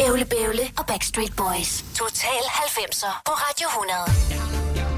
[0.00, 1.84] Ævle Bævle og Backstreet Boys.
[1.98, 4.97] Total 90'er på Radio 100.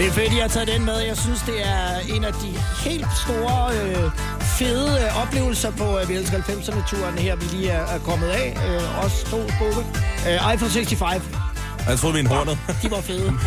[0.00, 0.98] Det er fedt, I har taget den med.
[0.98, 2.48] Jeg synes, det er en af de
[2.88, 4.10] helt store, øh,
[4.58, 8.56] fede øh, oplevelser på øh, Vi elsker 90'erne-turen her, vi lige er, er kommet af.
[8.68, 9.80] Øh, os to bukke.
[10.28, 11.22] Øh, iPhone 65.
[11.88, 12.58] Jeg troede, vi en hornet.
[12.82, 13.32] De var fede.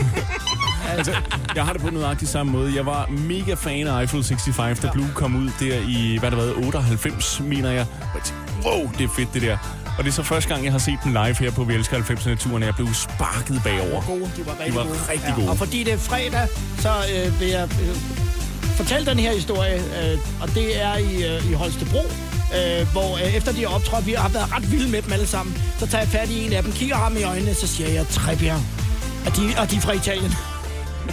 [0.90, 1.16] Altså,
[1.56, 2.76] jeg har det på nøjagtig samme måde.
[2.76, 6.38] Jeg var mega fan af Eiffel 65, da Blue kom ud der i, hvad der
[6.38, 7.86] var, 98, mener jeg.
[8.66, 9.83] Wow, det er fedt det der.
[9.98, 11.98] Og det er så første gang, jeg har set dem live her på Vi elsker
[11.98, 14.02] 90'erne-turen, og jeg blev sparket bagover.
[14.02, 14.20] Gode.
[14.38, 14.98] De var rigtig De var gode.
[15.12, 15.50] rigtig gode.
[15.50, 16.48] Og fordi det er fredag,
[16.80, 17.96] så øh, vil jeg øh,
[18.76, 22.00] fortælle den her historie, øh, og det er i, øh, i Holstebro.
[22.58, 25.28] Øh, hvor øh, efter de har optrådt, vi har været ret vilde med dem alle
[25.28, 27.90] sammen, så tager jeg fat i en af dem, kigger ham i øjnene, så siger
[27.90, 28.62] jeg, Trebjerg.
[29.26, 30.34] Og de, og de er fra Italien.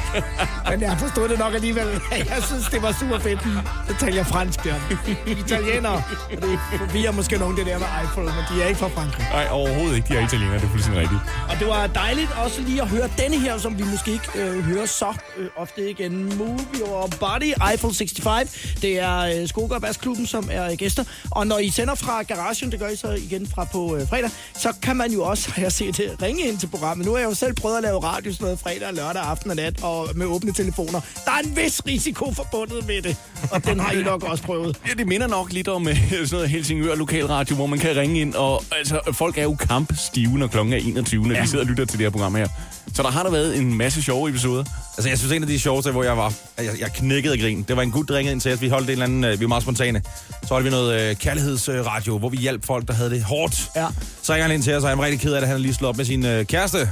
[0.71, 1.89] Men jeg forstod det nok alligevel.
[2.33, 3.41] Jeg synes, det var super fedt.
[3.89, 4.81] Så taler jeg fransk, Bjørn.
[5.27, 6.03] Italienere.
[6.31, 9.27] Det forvirrer måske nogen det der med Eiffel, men de er ikke fra Frankrig.
[9.33, 10.09] Nej, overhovedet ikke.
[10.09, 11.21] De er italienere, det er fuldstændig rigtigt.
[11.51, 14.65] Og det var dejligt også lige at høre denne her, som vi måske ikke øh,
[14.65, 16.39] hører så øh, ofte igen.
[16.39, 18.77] Move Your Body, Eiffel 65.
[18.83, 21.05] Det er øh, Skoger og Basklubben, som er øh, gæster.
[21.31, 24.31] Og når I sender fra garagen, det gør I så igen fra på øh, fredag,
[24.55, 27.07] så kan man jo også, har jeg set det, ringe ind til programmet.
[27.07, 29.51] Nu har jeg jo selv prøvet at lave radio sådan noget fredag, og lørdag aften
[29.51, 31.01] og nat, og med åbne telefoner.
[31.25, 33.17] Der er en vis risiko forbundet med det,
[33.51, 34.77] og den har I nok også prøvet.
[34.89, 38.21] Ja, det minder nok lidt om øh, sådan noget Helsingør lokalradio, hvor man kan ringe
[38.21, 41.43] ind, og altså, folk er jo kampstive, når klokken er 21, når ja.
[41.43, 42.49] De sidder og lytter til det her program her.
[42.95, 44.65] Så der har der været en masse sjove episoder.
[44.97, 47.63] Altså, jeg synes, en af de sjoveste, hvor jeg var, jeg, jeg knækkede af grin.
[47.69, 48.63] Det var en gut, der ringede ind til os.
[48.63, 50.03] Vi holdt en eller anden, øh, vi var meget spontane.
[50.43, 53.71] Så holdt vi noget øh, kærlighedsradio, hvor vi hjalp folk, der havde det hårdt.
[53.77, 53.87] Ja.
[54.23, 55.49] Så ringer han ind til os, og han var rigtig ked af det.
[55.49, 56.91] Han havde lige slået op med sin øh, kæreste.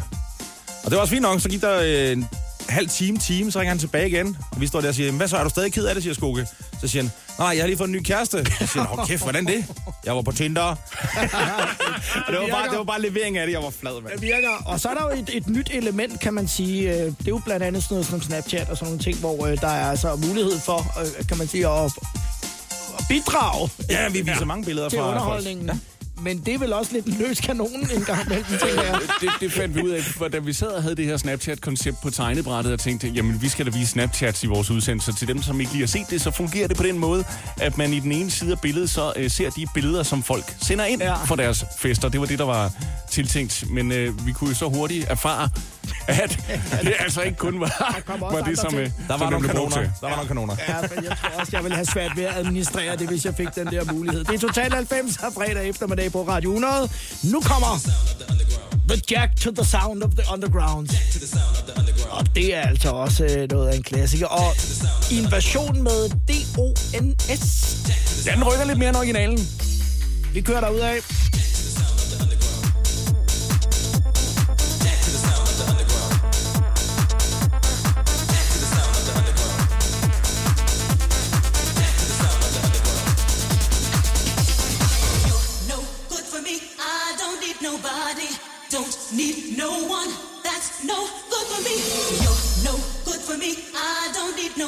[0.85, 1.41] Og det var også fint nok.
[1.41, 2.29] Så gik der øh, en
[2.69, 4.37] halv time, time, så ringer han tilbage igen.
[4.51, 6.15] Og vi står der og siger, hvad så, er du stadig ked af det, siger
[6.15, 6.47] Skoke.
[6.81, 8.47] Så siger han, nej, jeg har lige fået en ny kæreste.
[8.61, 9.65] Så siger han, kæft, hvordan det?
[10.05, 10.75] Jeg var på Tinder.
[12.29, 14.13] det var, bare, det var bare levering af det, jeg var flad, mand.
[14.15, 14.51] Det virker.
[14.67, 16.91] Og så er der jo et, et nyt element, kan man sige.
[16.91, 19.47] Øh, Det er jo blandt andet sådan noget som Snapchat og sådan nogle ting, hvor
[19.47, 21.93] øh, der er altså mulighed for, øh, kan man sige, at,
[23.09, 23.71] bidrage.
[23.91, 25.09] Ja, vi viser mange billeder fra folk.
[25.11, 25.67] underholdningen.
[25.67, 25.73] Ja.
[26.23, 29.01] Men det er vel også lidt en løs kanon en gang imellem, tænker jeg.
[29.21, 31.97] det, det fandt vi ud af, for da vi sad og havde det her Snapchat-koncept
[32.03, 35.13] på tegnebrættet og tænkte, jamen vi skal da vise Snapchats i vores udsendelser.
[35.13, 37.25] Til dem, som ikke lige har set det, så fungerer det på den måde,
[37.61, 40.55] at man i den ene side af billedet så øh, ser de billeder, som folk
[40.63, 41.25] sender ind ja.
[41.25, 42.09] for deres fester.
[42.09, 42.73] Det var det, der var
[43.11, 43.65] tiltænkt.
[43.71, 45.49] Men øh, vi kunne jo så hurtigt erfare,
[46.09, 46.39] at
[46.83, 49.77] det altså ikke kun var, var det, som, øh, Der var som nogle kanoner.
[49.77, 49.83] til.
[50.01, 50.57] Der var nogle kanoner.
[50.69, 53.35] Ja, men jeg tror også, jeg ville have svært ved at administrere det, hvis jeg
[53.37, 54.25] fik den der mulighed.
[54.25, 56.89] Det er Total 90 her fredag eftermiddag på Radio 100.
[57.23, 57.81] Nu kommer
[58.89, 60.89] The Jack to the Sound of the Underground.
[62.11, 64.27] Og det er altså også øh, noget af en klassiker.
[64.27, 64.55] Og
[65.11, 67.77] i en version med D-O-N-S.
[68.25, 69.39] Den rykker lidt mere end originalen.
[70.35, 70.99] Vi kører derud af.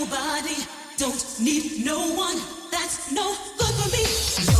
[0.00, 0.56] Nobody.
[0.96, 2.36] Don't need no one.
[2.70, 4.59] That's no good for me.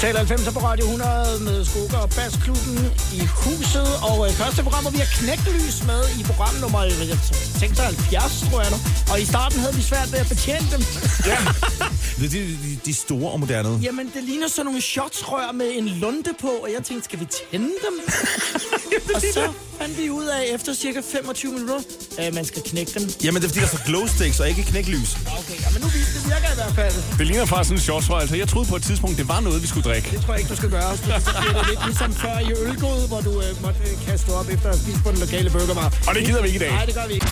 [0.00, 2.78] Total 90 på Radio 100 med Skoker og Basklubben
[3.18, 3.88] i huset.
[4.08, 8.60] Og øh, første program, hvor vi har knægtelys med i program nummer øh, 76, tror
[8.64, 8.78] jeg nu.
[9.12, 10.82] Og i starten havde vi svært ved at betjene dem.
[11.30, 11.38] Ja.
[12.18, 13.68] det er de, de, de store og moderne.
[13.82, 17.26] Jamen, det ligner sådan nogle shotsrør med en lunde på, og jeg tænkte, skal vi
[17.40, 17.94] tænde dem?
[19.14, 21.80] og så fandt vi ud af, efter cirka 25 minutter,
[22.18, 23.02] at man skal knække dem.
[23.24, 25.10] Jamen, det er fordi, der er så glow sticks og ikke knæklys.
[26.74, 27.18] Hvert fald.
[27.18, 28.18] Det ligner faktisk sådan en shotsrør.
[28.24, 30.08] Altså, jeg troede på et tidspunkt, det var noget, vi skulle drikke.
[30.10, 30.90] Det tror jeg ikke, du skal gøre.
[30.96, 34.68] Så det lidt ligesom før i ølgod, hvor du øh, måtte øh, kaste op efter
[34.74, 35.88] at spist på den lokale burgerbar.
[36.08, 36.72] Og det gider vi ikke i dag.
[36.78, 37.26] Nej, det gør vi ikke.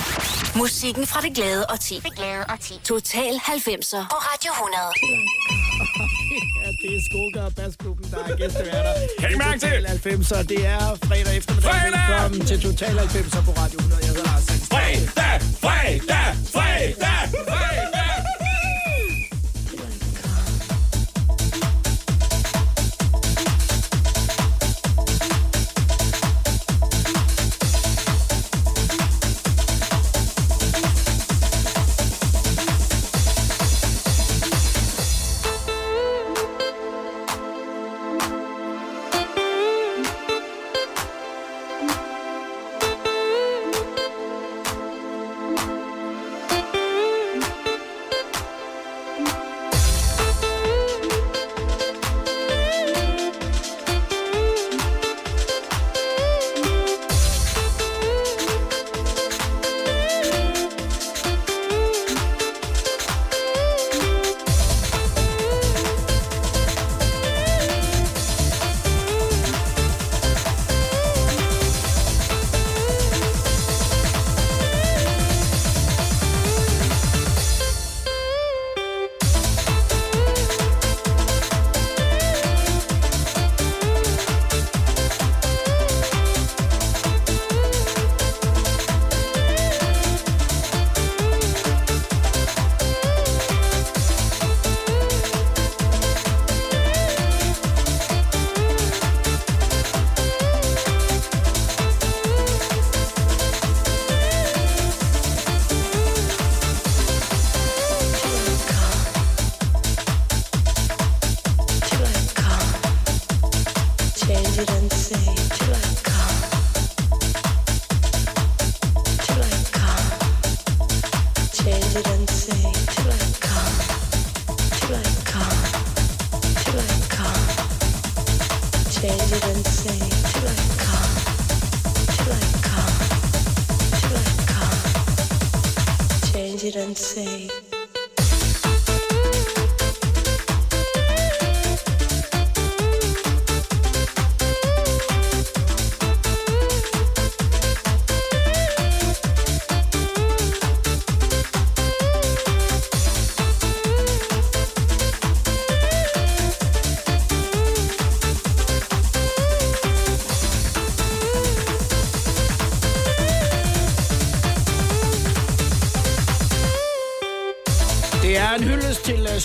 [0.63, 1.95] Musikken fra det glade og ti.
[2.07, 2.75] Det glade og ti.
[2.85, 4.79] Total 90'er på Radio 100.
[6.63, 8.93] Ja, det er Skoker og Basklubben, der er gæsteværter.
[9.21, 10.43] Kan I mærke Total 90'er.
[10.43, 11.71] Det er fredag eftermiddag.
[11.71, 12.09] Fredag!
[12.09, 14.01] Velkommen til Total 90'er på Radio 100.
[14.03, 14.81] Jeg hedder Lars Sandstrøm.
[14.81, 15.41] Fredag!
[15.61, 16.29] Fredag!
[16.53, 17.29] Fredag!
[17.33, 17.88] Fredag!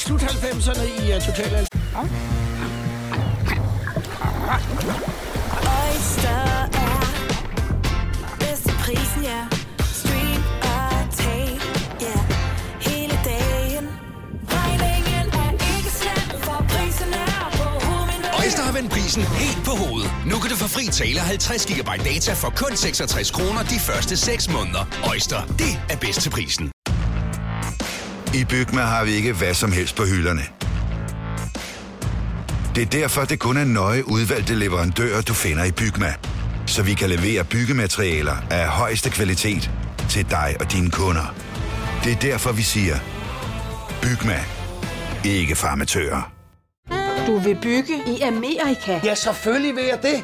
[0.03, 1.67] Slut 90'erne i uh, Total 90'er.
[5.83, 6.43] Oyster
[6.83, 7.03] er
[8.39, 9.41] bedst til prisen, ja.
[9.93, 11.59] Stream og tag,
[12.01, 12.17] ja.
[12.89, 13.85] Hele dagen.
[14.49, 18.43] Regningen er ikke slem, for prisen er på hovedet.
[18.43, 20.11] Øjster har vendt prisen helt på hovedet.
[20.25, 24.17] Nu kan du få fri tale 50 GB data for kun 66 kroner de første
[24.17, 24.83] 6 måneder.
[25.11, 26.82] Øjster, det er bedst til prisen.
[28.33, 30.41] I Bygma har vi ikke hvad som helst på hylderne.
[32.75, 36.13] Det er derfor, det kun er nøje udvalgte leverandører, du finder i Bygma.
[36.67, 39.71] Så vi kan levere byggematerialer af højeste kvalitet
[40.09, 41.35] til dig og dine kunder.
[42.03, 42.95] Det er derfor, vi siger,
[44.01, 44.39] Bygma.
[45.25, 46.31] Ikke farmatører.
[47.27, 48.99] Du vil bygge i Amerika?
[49.03, 50.23] Ja, selvfølgelig vil jeg det.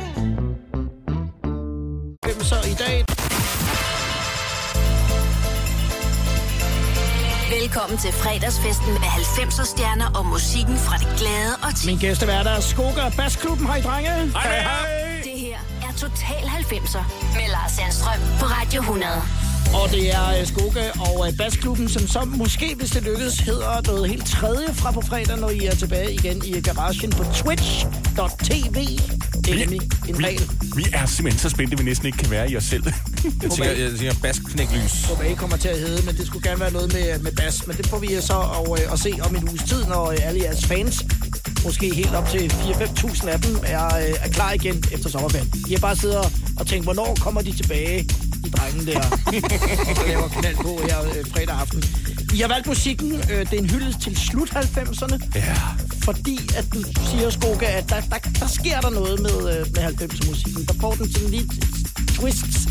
[7.71, 11.89] Velkommen til fredagsfesten med 90'er stjerner og musikken fra det glade og til.
[11.89, 13.65] Min gæsteværter er Skoga og Basklubben.
[13.67, 14.09] Hej, drenge.
[14.09, 15.21] Hej, hej.
[15.23, 17.03] Det her er Total 90'er
[17.37, 19.50] med Lars Sandstrøm på Radio 100.
[19.73, 23.81] Og det er øh, Skoga og øh, Basklubben, som så måske, hvis det lykkes, hedder
[23.91, 28.87] noget helt tredje fra på fredag, når I er tilbage igen i garagen på twitch.tv.
[29.45, 30.49] Det er nemlig en regel.
[30.75, 32.83] Vi er simpelthen så spændte, at vi næsten ikke kan være i os selv.
[33.23, 35.05] Jeg tænker, jeg tænker basknæklys.
[35.05, 37.67] Hvor I kommer til at hedde, men det skulle gerne være noget med, med bas.
[37.67, 40.11] Men det får vi øh, så at, øh, at se om en uges tid, når
[40.11, 41.05] øh, alle jeres fans,
[41.63, 45.53] måske helt op til 4-5.000 af dem, er, øh, er klar igen efter sommerferien.
[45.67, 48.09] De har bare siddet og- og tænkt, hvornår kommer de tilbage,
[48.51, 48.99] de drengen der,
[50.01, 51.83] og laver knald på her øh, fredag aften.
[52.33, 55.17] I har valgt musikken, øh, det er en hyldest til slut 90'erne.
[55.35, 55.55] Ja.
[56.03, 60.01] Fordi at du siger, Skoga, at der, der, der sker der noget med, øh, med
[60.01, 60.65] 90'er musikken.
[60.65, 61.51] Der får den sådan lidt
[62.07, 62.67] twists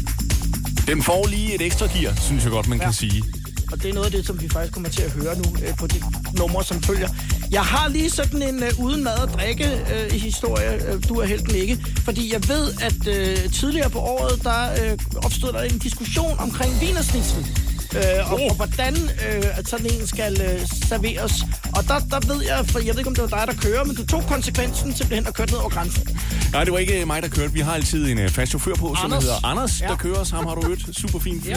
[0.87, 2.85] Den får lige et ekstra gear, synes jeg godt, man ja.
[2.85, 3.25] kan sige.
[3.73, 5.77] Og det er noget af det, som vi faktisk kommer til at høre nu øh,
[5.77, 6.03] på de
[6.39, 7.09] numre, som følger.
[7.51, 9.65] Jeg har lige sådan en øh, uden mad og drikke
[9.95, 11.79] øh, historie, øh, du er helten ikke.
[12.05, 16.81] Fordi jeg ved, at øh, tidligere på året, der øh, opstod der en diskussion omkring
[16.81, 17.47] vinersnitsel.
[17.95, 21.33] Øh, og, og hvordan øh, at sådan en skal øh, serveres.
[21.77, 23.85] Og der, der ved jeg, for jeg ved ikke, om det var dig, der kører,
[23.85, 26.19] men du tog konsekvensen simpelthen og kørte ned over grænsen.
[26.53, 27.53] Nej, det var ikke mig, der kørte.
[27.53, 29.23] Vi har altid en uh, fast chauffør på, som Anders.
[29.23, 29.87] hedder Anders, Ja.
[29.87, 30.31] der kører os.
[30.31, 30.79] Ham har du hørt.
[30.93, 31.51] Super fin fyr.
[31.51, 31.57] Ja.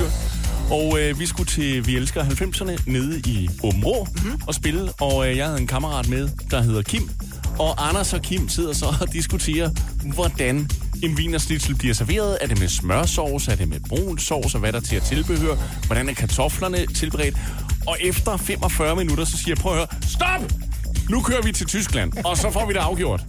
[0.73, 3.89] Og øh, vi skulle til Vi Elsker 90'erne nede i Åben Mhm.
[4.23, 4.41] mm-hmm.
[4.47, 4.91] og spille.
[5.01, 7.09] Og øh, jeg havde en kammerat med, der hedder Kim.
[7.59, 9.69] Og Anders og Kim sidder så og diskuterer,
[10.13, 10.69] hvordan
[11.03, 12.37] en vinersnitsel bliver serveret.
[12.41, 13.47] Er det med smørsovs?
[13.47, 14.53] Er det med brun sovs?
[14.53, 15.57] Og hvad der er til at tilbehøre?
[15.87, 17.37] Hvordan er kartoflerne tilberedt?
[17.87, 20.51] Og efter 45 minutter, så siger jeg, prøv at høre, stop!
[21.09, 23.23] Nu kører vi til Tyskland, og så får vi det afgjort.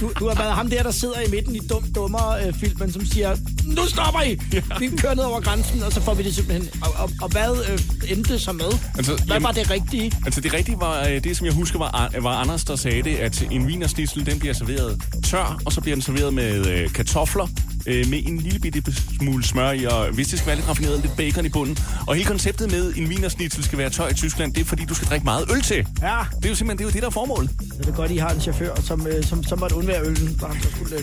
[0.00, 2.92] Du, du har været ham der, der sidder i midten i dum dummer øh, filmen,
[2.92, 4.38] som siger, nu stopper I!
[4.52, 4.60] Ja.
[4.78, 6.68] Vi kører ned over grænsen, og så får vi det simpelthen.
[6.82, 8.72] Og, og, og hvad øh, endte det så med?
[8.96, 10.12] Altså, hvad jamen- var det rigtige?
[10.24, 13.16] Altså det rigtige var, øh, det som jeg husker, var, var Anders, der sagde det,
[13.16, 17.46] at en vinersnitsel, den bliver serveret tør, og så bliver den serveret med øh, kartofler,
[17.86, 18.82] øh, med en lille bitte
[19.18, 21.78] smule smør i, og hvis det skal være lidt raffineret, lidt bacon i bunden.
[22.06, 24.94] Og hele konceptet med, en vinersnitsel skal være tør i Tyskland, det er fordi, du
[24.94, 25.76] skal drikke meget øl til.
[25.76, 26.18] Ja.
[26.36, 27.50] Det er jo simpelthen det, er jo det der er formålet.
[27.78, 30.48] Det er godt, I har en chauffør, som, øh, som, som måtte undvære øllen, når
[30.48, 31.02] han så skulle øh,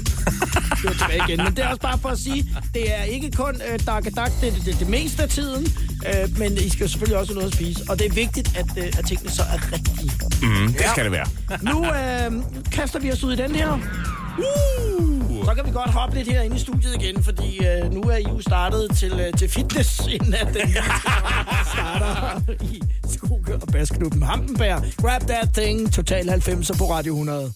[0.81, 1.37] køre tilbage igen.
[1.37, 4.31] Men det er også bare for at sige, det er ikke kun øh, dak dak,
[4.41, 5.67] det er det, det, det meste af tiden,
[6.07, 7.83] øh, men I skal jo selvfølgelig også have noget at spise.
[7.89, 10.11] Og det er vigtigt, at, øh, at tingene så er rigtige.
[10.41, 11.27] Mm, det skal det være.
[11.61, 13.79] Nu øh, kaster vi os ud i den her.
[15.45, 18.23] Så kan vi godt hoppe lidt herinde i studiet igen, fordi øh, nu er I
[18.29, 20.69] jo startet til, øh, til fitness, inden at den
[21.73, 24.83] starter i Skoge og Basklubben Hampenberg.
[25.01, 27.53] Grab that thing, Total 90 på Radio 100.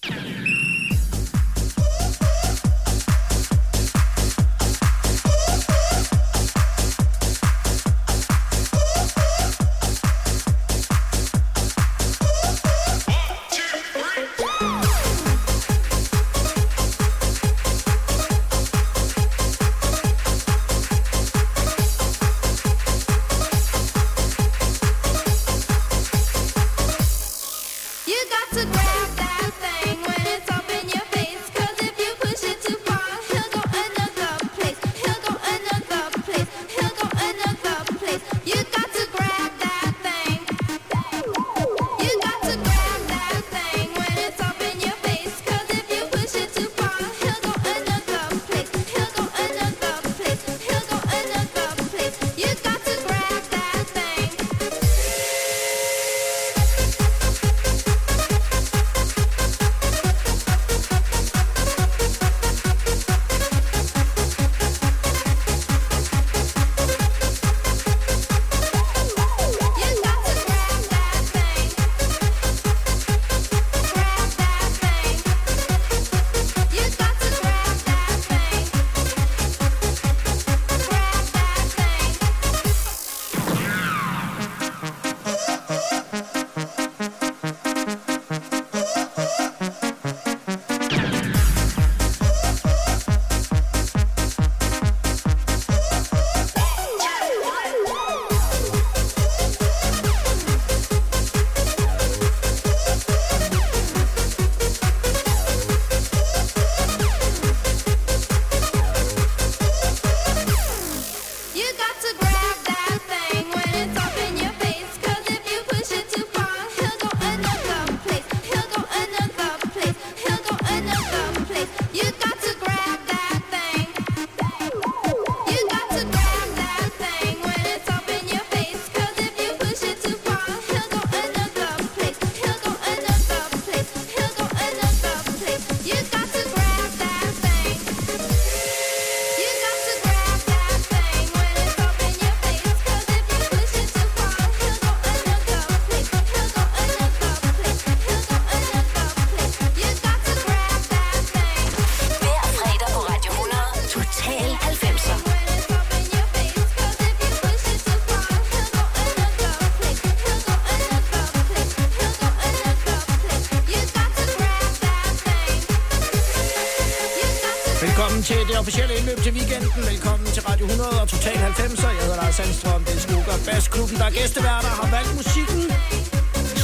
[168.98, 169.84] indløb til weekenden.
[169.92, 171.84] Velkommen til Radio 100 og Total 90.
[171.84, 172.84] Jeg hedder Lars Sandstrøm.
[172.84, 173.00] Det er
[173.34, 175.64] og Bassklubben, der er gæsteværter har valgt musikken.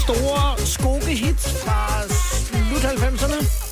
[0.04, 0.42] Store
[0.76, 3.63] skoke-hits fra slut 90'erne.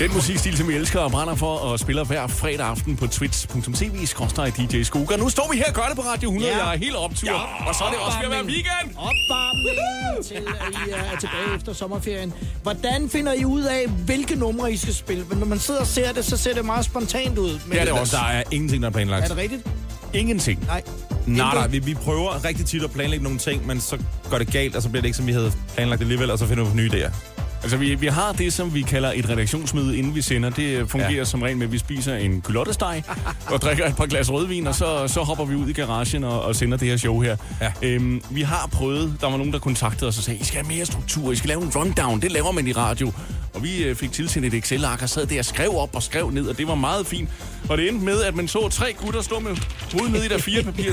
[0.00, 4.66] Den musikstil, som vi elsker og brænder for og spiller hver fredag aften på twitch.tv
[4.70, 5.16] DJ Skoger.
[5.16, 6.52] Nu står vi her og gør det på Radio 100.
[6.52, 6.64] Ja.
[6.64, 7.28] Jeg er helt optur.
[7.28, 8.96] Ja, og så er det også ved at være weekend.
[8.96, 12.32] Opvarmning til, at I er tilbage efter sommerferien.
[12.62, 15.24] Hvordan finder I ud af, hvilke numre I skal spille?
[15.28, 17.60] Men når man sidder og ser det, så ser det meget spontant ud.
[17.66, 18.16] Men Ja, det er også.
[18.16, 19.24] Der er ingenting, der er planlagt.
[19.24, 19.66] Er det rigtigt?
[20.14, 20.64] Ingenting.
[20.66, 20.82] Nej.
[21.26, 23.98] Nej, nej, vi, vi prøver rigtig tit at planlægge nogle ting, men så
[24.30, 26.46] går det galt, og så bliver det ikke, som vi havde planlagt alligevel, og så
[26.46, 27.39] finder vi på nye idéer.
[27.62, 30.50] Altså, vi, vi har det, som vi kalder et redaktionsmøde, inden vi sender.
[30.50, 31.24] Det øh, fungerer ja.
[31.24, 33.02] som regel med, at vi spiser en kylottesteg
[33.46, 36.42] og drikker et par glas rødvin, og så, så hopper vi ud i garagen og,
[36.42, 37.36] og sender det her show her.
[37.60, 37.72] Ja.
[37.82, 40.76] Øhm, vi har prøvet, der var nogen, der kontaktede os og sagde, I skal have
[40.76, 43.12] mere struktur, I skal lave en rundown, det laver man i radio.
[43.54, 46.30] Og vi øh, fik tilsendt et Excel-ark og sad der og skrev op og skrev
[46.30, 47.28] ned, og det var meget fint.
[47.68, 49.56] Og det endte med, at man så tre gutter stå med
[49.92, 50.92] hovedet nede i der fire papir.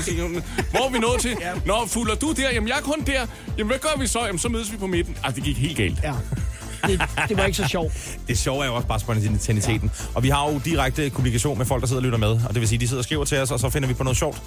[0.70, 1.36] Hvor er vi nået til?
[1.66, 2.50] Nå, fulder du der?
[2.50, 3.26] Jamen, jeg er kun der.
[3.58, 4.18] Jamen, hvad gør vi så?
[4.26, 5.16] Jamen, så mødes vi på midten.
[5.24, 5.98] Altså, det gik helt galt.
[6.02, 6.12] Ja.
[6.86, 8.18] Det, det var ikke så sjovt.
[8.28, 9.90] Det sjove er jo også bare spontaniteten.
[9.94, 10.04] Ja.
[10.14, 12.28] Og vi har jo direkte kommunikation med folk, der sidder og lytter med.
[12.28, 14.02] Og det vil sige, de sidder og skriver til os, og så finder vi på
[14.02, 14.42] noget sjovt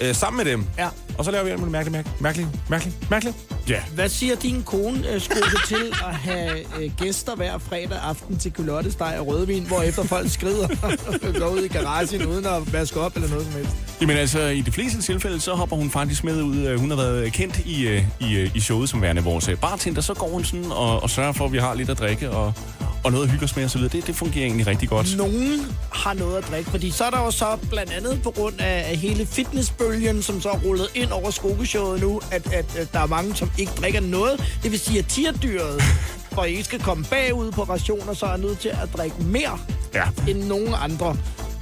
[0.00, 0.64] øh, sammen med dem.
[0.78, 0.88] Ja.
[1.18, 3.36] Og så laver vi alt muligt mærkeligt, mærkeligt, mærkeligt, mærkeligt.
[3.68, 3.80] Ja.
[3.94, 8.52] Hvad siger din kone, øh, Skoke, til at have øh, gæster hver fredag aften til
[8.52, 10.68] kylottesteg og rødvin, hvor efter folk skrider
[11.06, 13.72] og går ud i garagen uden at vaske op eller noget som helst?
[14.00, 16.56] Jamen altså, i de fleste tilfælde, så hopper hun faktisk med ud.
[16.56, 20.00] Øh, Hun har været kendt i, øh, i, øh, i showet som værende vores bartender.
[20.02, 22.52] Så går hun sådan og, og sørger for, at vi har lidt at drikke og,
[23.04, 23.82] og noget at hygge os med osv.
[23.82, 25.16] Det, det fungerer egentlig rigtig godt.
[25.16, 28.54] Nogen har noget at drikke, fordi så er der jo så blandt andet på grund
[28.60, 32.92] af af hele fitnessbølgen, som så er rullet ind over skokeshowet nu, at, at, at
[32.92, 34.56] der er mange, som ikke drikker noget.
[34.62, 35.82] Det vil sige, at tierdyret,
[36.32, 39.16] for at I ikke skal komme bagud på rationer, så er nødt til at drikke
[39.22, 39.58] mere
[39.94, 40.02] Ja.
[40.28, 41.16] end nogen andre.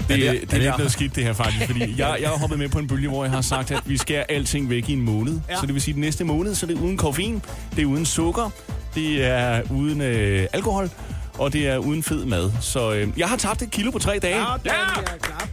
[0.09, 0.89] Det, Ja, er, det er- det er lidt det noget er.
[0.89, 3.33] skidt, det her faktisk, fordi jeg, jeg har hoppet med på en bølge, hvor jeg
[3.33, 5.41] har sagt, at vi skærer alting væk i en måned.
[5.51, 5.57] Ja.
[5.61, 7.43] Så det vil sige, at den næste måned, så er det uden koffein,
[7.77, 8.51] det er uden sukker,
[8.95, 10.91] det er uden øh, alkohol,
[11.39, 12.51] og det er uden fed mad.
[12.61, 14.37] Så øh, jeg har tabt et kilo på tre dage.
[14.37, 15.49] Ja, den er klar.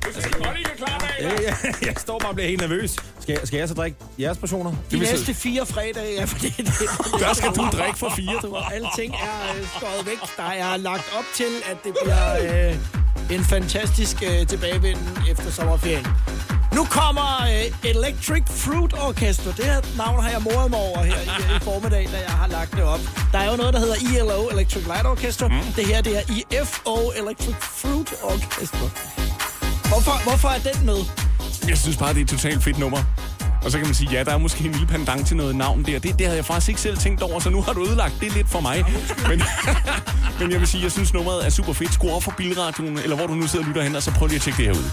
[1.22, 1.56] Ja, ja,
[1.88, 2.92] jeg står bare og bliver helt nervøs.
[3.20, 4.74] Skal, jeg- skal jeg så drikke jeres portioner?
[4.92, 8.56] De næste fire fredage, ja, fordi det, det, Der skal du drikke for fire, du.
[8.74, 10.18] Alting er øh, skåret væk.
[10.38, 12.76] Der er lagt op til, at det bliver øh,
[13.38, 16.08] en fantastisk øh, tilbagevenden efter sommerferien.
[16.76, 19.52] Nu kommer øh, Electric Fruit Orchestra.
[19.58, 22.48] Det her navn har jeg moret mig over her i, i formiddag, da jeg har
[22.48, 23.00] lagt det op.
[23.32, 25.48] Der er jo noget, der hedder ELO, Electric Light Orchestra.
[25.48, 25.54] Mm.
[25.76, 28.88] Det her, det er EFO, Electric Fruit Orchestra.
[29.90, 31.00] Hvorfor, hvorfor er den med?
[31.68, 33.04] Jeg synes bare, det er et totalt fedt nummer.
[33.64, 35.86] Og så kan man sige, ja, der er måske en lille pendant til noget navn
[35.86, 36.00] der.
[36.00, 38.34] Det, det havde jeg faktisk ikke selv tænkt over, så nu har du ødelagt det
[38.36, 38.86] lidt for mig.
[39.30, 39.42] Men,
[40.40, 41.94] men jeg vil sige, jeg synes nummeret er super fedt.
[41.94, 44.28] Skru op for bilradioen, eller hvor du nu sidder og lytter hen, og så prøv
[44.28, 44.92] lige at tjekke det her ud.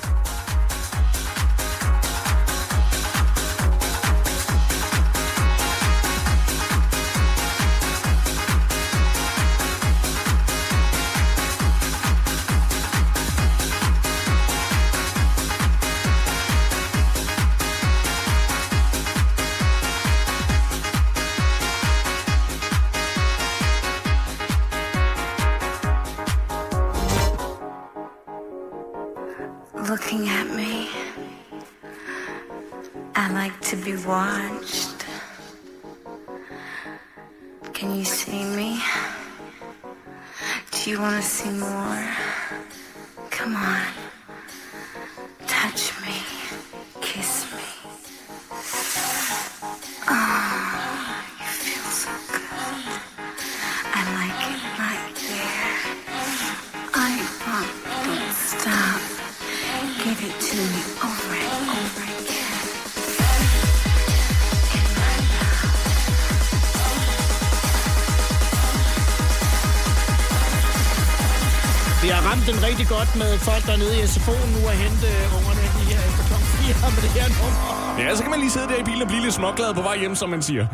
[73.22, 76.22] med folk, der er nede i SFO'en nu og hente øh, ungerne lige her efter
[76.28, 76.48] klokken
[76.82, 77.60] 4 med det her nummer.
[78.02, 79.96] Ja, så kan man lige sidde der i bilen og blive lidt småglad på vej
[80.02, 80.64] hjem, som man siger.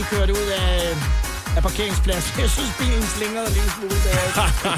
[0.00, 0.96] Lige kørt ud af,
[1.56, 2.40] af parkeringspladsen.
[2.40, 3.96] Jeg synes, bilen slinger en lille smule.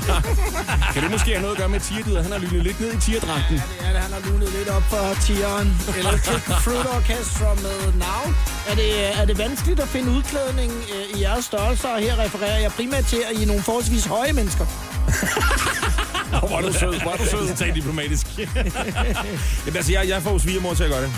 [0.92, 2.22] Kan det måske have noget at gøre med tigerdyret?
[2.22, 3.56] Han har lyttet lidt ned i tigerdragten.
[3.82, 5.68] Ja, det, han har lunet lidt op for tieren.
[6.00, 8.22] Electric Fruit Orchestra med Now.
[8.70, 11.88] Er det, er det vanskeligt at finde udklædning øh, i jeres størrelser?
[11.88, 14.66] Og her refererer jeg primært til, at I er nogle forholdsvis høje mennesker.
[16.48, 17.56] Hvor er du sød, hvor er du sød.
[17.56, 18.26] Tag diplomatisk.
[19.66, 21.12] Jamen altså, jeg, jeg får svigermor til at gøre det.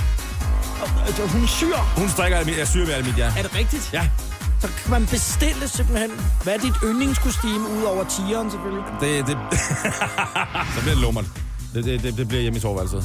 [1.06, 1.76] Altså, hun syr.
[1.96, 3.32] Hun strikker mit, jeg syr med mit, ja.
[3.38, 3.90] Er det rigtigt?
[3.92, 4.08] Ja.
[4.60, 6.10] Så kan man bestille simpelthen.
[6.42, 8.84] Hvad er dit yndlingskostyme ud over tigeren selvfølgelig?
[9.00, 9.36] Det, det...
[10.74, 11.24] så bliver det lummert.
[11.74, 13.04] Det, det, det, det bliver hjemme i soveværelset.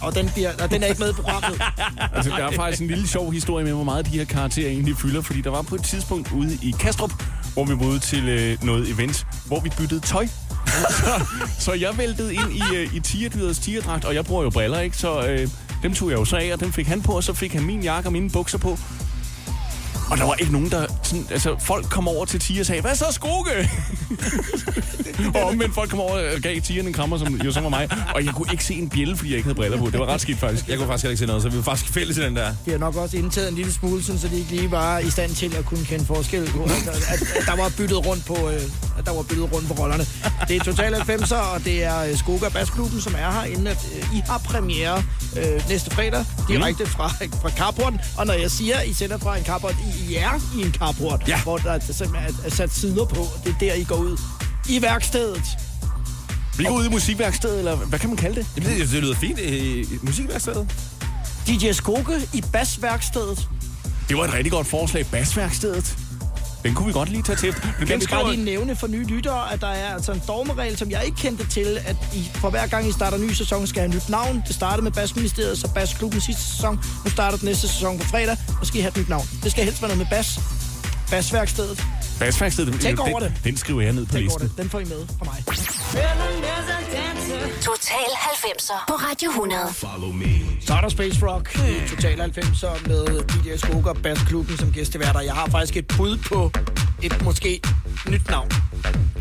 [0.00, 1.62] Og den, bliver, og den er ikke med i programmet.
[2.16, 4.96] Altså, der er faktisk en lille sjov historie med, hvor meget de her karakterer egentlig
[4.96, 5.22] fylder.
[5.22, 7.12] Fordi der var på et tidspunkt ude i Kastrup,
[7.52, 10.26] hvor vi var ude til øh, noget event, hvor vi byttede tøj.
[11.00, 11.26] så,
[11.58, 14.96] så jeg væltede ind i, øh, i tigerdyrets tigerdragt, og jeg bruger jo briller, ikke?
[14.96, 15.48] Så øh,
[15.84, 17.64] dem tog jeg jo så af, og dem fik han på, og så fik han
[17.64, 18.78] min jakke og mine bukser på.
[20.10, 20.86] Og der var ikke nogen, der...
[21.02, 23.70] Sådan, altså, folk kom over til Tia og sagde, hvad så, Skrukke?
[25.34, 27.88] og omvendt folk kom over og gav Tieren en krammer, som jo så var mig.
[28.14, 29.90] Og jeg kunne ikke se en bjælle, fordi jeg ikke havde briller på.
[29.90, 30.68] Det var ret skidt, faktisk.
[30.68, 32.54] Jeg kunne faktisk heller ikke se noget, så vi var faktisk fælles i den der.
[32.64, 35.10] Vi har nok også indtaget en lille smule, sådan, så de ikke lige var i
[35.10, 36.50] stand til at kunne kende forskel.
[36.50, 38.60] på, At, at, at der var byttet rundt på, øh,
[38.98, 40.06] at der var byttet rundt på rollerne.
[40.48, 43.86] Det er Total 90'er, og det er øh, Skoga Basklubben, som er her, inden at
[43.96, 45.02] øh, I har premiere
[45.38, 47.08] øh, næste fredag, direkte fra,
[47.42, 48.00] fra carporten.
[48.18, 51.22] Og når jeg siger, at I sender fra en carport, I er i en carport,
[51.28, 51.42] Ja.
[51.42, 53.26] hvor der simpelthen er, sat sider på.
[53.44, 54.18] Det er der, I går ud.
[54.68, 55.42] I værkstedet.
[56.58, 58.46] Vi går ud i musikværkstedet, eller hvad kan man kalde det?
[58.56, 60.68] Jamen, det, det lyder fint i, musikværkstedet.
[61.46, 63.48] DJ Skoge i basværkstedet.
[64.08, 65.06] Det var et rigtig godt forslag.
[65.06, 65.96] Basværkstedet.
[66.64, 67.54] Den kunne vi godt lige tage til.
[67.78, 70.76] Men Kan vi bare lige nævne for nye lyttere, at der er altså en dogmeregel,
[70.78, 73.66] som jeg ikke kendte til, at I for hver gang I starter en ny sæson,
[73.66, 74.42] skal have et nyt navn.
[74.46, 76.80] Det startede med Basministeriet, så Basklubben sidste sæson.
[77.04, 79.26] Nu starter den næste sæson på fredag, og skal I have et nyt navn.
[79.42, 80.40] Det skal helst være noget med Bas.
[81.10, 81.84] Basværkstedet.
[82.18, 83.32] Basværkstedet, Tænk den, over det.
[83.44, 84.48] Den skriver jeg ned på Tænk over listen.
[84.48, 84.58] det.
[84.58, 86.83] Den får I med fra mig.
[87.64, 89.74] Total 90'er på Radio 100.
[90.60, 95.20] Så er der Space Rock i Total 90'er med DJ Skoger og Basklubben som gæsteværter.
[95.20, 96.52] Jeg har faktisk et bud på
[97.02, 97.60] et måske
[98.08, 98.50] nyt navn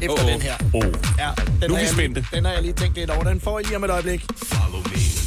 [0.01, 0.29] efter åh.
[0.29, 0.53] den her.
[0.73, 0.83] Åh.
[1.19, 1.29] Ja,
[1.61, 2.25] den Nu er vi spændte.
[2.33, 3.23] Den har jeg lige tænkt lidt over.
[3.23, 4.25] Den får I lige om et øjeblik.
[4.49, 5.22] Can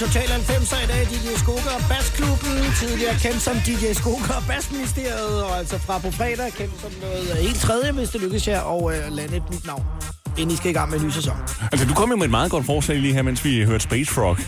[0.00, 2.52] Total 90'er i dag, DJ Skoker og Bassklubben.
[2.80, 7.36] Tidligere kendt som DJ Skoker og Bassministeriet, og altså fra på fredag kendt som noget
[7.36, 9.84] helt tredje, hvis det lykkes jer, og øh, lande et nyt navn,
[10.38, 11.36] inden I skal i gang med en ny sæson.
[11.72, 14.12] Altså, du kom jo med et meget godt forslag lige her, mens vi hørte Space
[14.12, 14.38] Frog.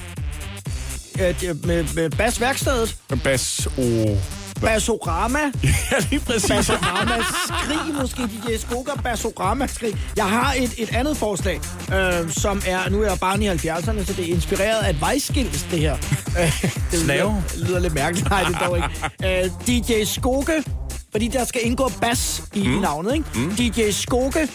[1.21, 4.17] Øh, med, med Bassværkstedet, Bass o...
[4.63, 6.51] Bassorama, Ja, lige præcis.
[6.51, 9.97] Bassorama skrig, måske DJ Skoker, Bassorama skrig.
[10.17, 11.61] Jeg har et, et andet forslag,
[11.95, 15.01] øh, som er, nu er jeg barn i 70'erne, så det er inspireret af et
[15.01, 15.97] vejskilt, det her.
[16.39, 19.45] Øh, det lyder, lyder lidt mærkeligt, nej, det er dog ikke.
[19.45, 20.65] Øh, DJ Skoke,
[21.11, 22.75] fordi der skal indgå bas i mm.
[22.75, 23.27] navnet, ikke?
[23.35, 23.51] Mm.
[23.51, 24.49] DJ Skoke,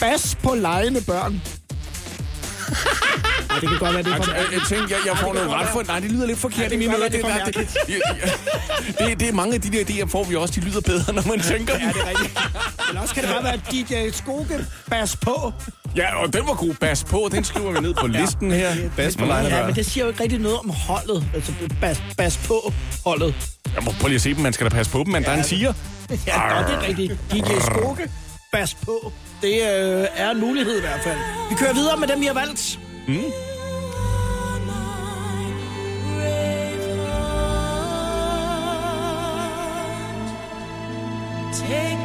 [0.00, 1.42] bas på lejende børn.
[3.50, 5.34] Ej, det kan godt være, det er for Altså, jeg, jeg tænkte, jeg, jeg får
[5.34, 5.82] noget ret for...
[5.82, 7.08] Nej, det lyder lidt forkert Ja, i mine ører.
[7.08, 7.68] Det, det er det,
[9.00, 10.60] ja, det, det er mange af de der idéer, får vi også.
[10.60, 11.82] De lyder bedre, når man tænker dem.
[11.82, 12.38] Ja, det er rigtigt.
[12.88, 15.52] Eller også kan det bare være DJ Skoke, bas på.
[15.96, 16.74] Ja, og den var god.
[16.74, 17.28] Bas på.
[17.32, 18.74] Den skriver vi ned på listen her.
[18.96, 21.24] Bas på lejene Ja, men det siger jo ikke rigtig noget om holdet.
[21.34, 22.72] Altså, bas, bas på
[23.04, 23.34] holdet.
[23.74, 24.42] Jeg må prøve lige at se dem.
[24.42, 25.72] Man skal da passe på dem, men der er en tiger.
[26.26, 27.12] Ja, nå, det er rigtigt.
[27.32, 28.10] DJ Skoke,
[28.52, 29.12] bas på.
[29.42, 31.18] Det øh, er en mulighed i hvert fald.
[31.50, 32.78] Vi kører videre med dem, vi har valgt.
[33.08, 33.14] Mm.
[41.52, 42.01] Take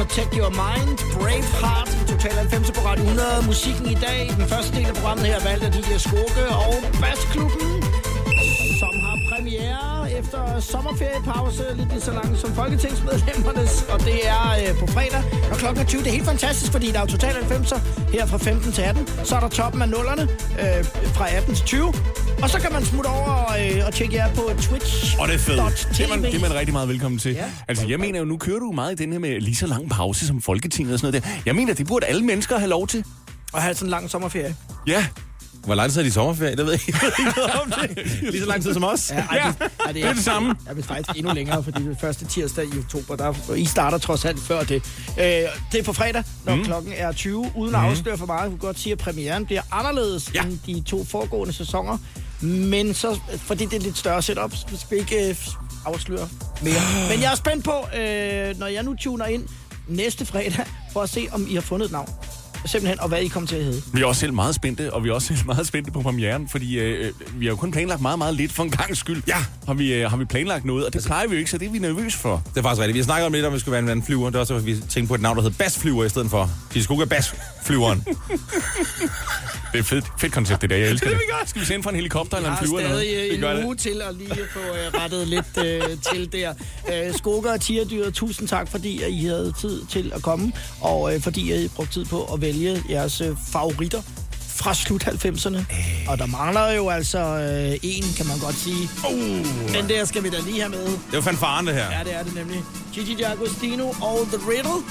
[0.00, 3.46] Protect Your Mind, Braveheart, Total 90 på Radio 100.
[3.46, 7.70] Musikken i dag, den første del af programmet her, valgt af DJ Skorke og Bassklubben,
[8.82, 14.78] som har premiere efter sommerferiepause, lidt lige så lang som folketingsmedlemmernes, og det er øh,
[14.80, 16.00] på fredag, når klokken er 20.
[16.00, 17.72] Det er helt fantastisk, fordi der er jo Total 90
[18.12, 20.22] her fra 15 til 18, så er der toppen af nullerne
[20.62, 20.84] øh,
[21.16, 21.92] fra 18 til 20,
[22.44, 25.16] og så kan man smutte over og, øh, og tjekke jer på Twitch.
[25.20, 25.88] Og det er fedt.
[25.98, 27.32] Det er, man, det er man rigtig meget velkommen til.
[27.32, 27.44] Ja.
[27.68, 29.90] Altså, jeg mener jo, nu kører du meget i den her med lige så lang
[29.90, 31.42] pause som Folketinget og sådan noget der.
[31.46, 33.04] Jeg mener, det burde alle mennesker have lov til.
[33.52, 34.56] Og have sådan en lang sommerferie.
[34.86, 35.06] Ja.
[35.64, 36.56] Hvor lang tid er de sommerferie?
[36.56, 37.00] Det ved jeg ikke.
[37.36, 38.22] Jeg om det.
[38.22, 39.10] Lige så lang tid som os.
[39.10, 40.54] Ja, ej, det, ej, det er det samme.
[40.68, 43.16] Ja, det er faktisk endnu længere, fordi det er første tirsdag i oktober.
[43.16, 44.74] Der, I starter trods alt før det.
[45.18, 45.24] Øh,
[45.72, 46.64] det er på fredag, når mm.
[46.64, 47.50] klokken er 20.
[47.56, 47.90] Uden at Mhm.
[47.90, 50.42] afsløre for meget, jeg kunne godt sige, at premieren bliver anderledes ja.
[50.42, 51.98] end de to foregående sæsoner.
[52.42, 55.36] Men så, fordi det er lidt større setup, så skal vi ikke øh,
[55.86, 56.28] afsløre
[56.62, 57.08] mere.
[57.10, 59.48] Men jeg er spændt på, øh, når jeg nu tuner ind
[59.88, 62.08] næste fredag, for at se, om I har fundet et navn.
[62.66, 63.82] Simpelthen, og hvad I kommer til at hedde.
[63.92, 66.48] Vi er også selv meget spændte, og vi er også selv meget spændte på premieren,
[66.48, 69.22] fordi øh, øh, vi har jo kun planlagt meget, meget lidt for en gang skyld.
[69.26, 69.36] Ja.
[69.66, 71.66] Har vi, øh, har vi planlagt noget, og det plejer vi jo ikke, så det
[71.66, 72.42] er vi nervøse for.
[72.54, 72.94] Det er faktisk rigtigt.
[72.94, 74.26] Vi har snakket om lidt, om vi skulle være en vandflyver.
[74.26, 76.50] Det er også, at vi tænkte på et navn, der hed Basflyver i stedet for.
[76.74, 77.22] De skulle ikke være
[77.60, 78.04] Basflyveren.
[79.72, 80.76] Det er et fedt, fedt koncept, det der.
[80.76, 81.18] Jeg elsker det.
[81.40, 81.48] det.
[81.48, 82.78] Skal vi sende for en helikopter eller en flyver?
[82.80, 83.66] Jeg eller har stadig gør øh, en det.
[83.66, 85.82] uge til at lige få øh, rettet lidt øh,
[86.12, 86.54] til der.
[86.92, 91.20] Øh, Skoker og Tierdyr, tusind tak, fordi I havde tid til at komme, og øh,
[91.20, 92.53] fordi I brugte tid på at vælge
[92.90, 94.02] jeres øh, favoritter
[94.56, 95.58] fra slut 90'erne.
[96.08, 98.90] Og der mangler jo altså øh, en, kan man godt sige.
[99.10, 99.72] Uh.
[99.74, 100.86] Den der skal vi da lige have med.
[100.86, 101.98] Det var fanfaren, det her.
[101.98, 102.62] Ja, det er det nemlig.
[102.92, 104.82] Gigi D'Agostino og The Riddle.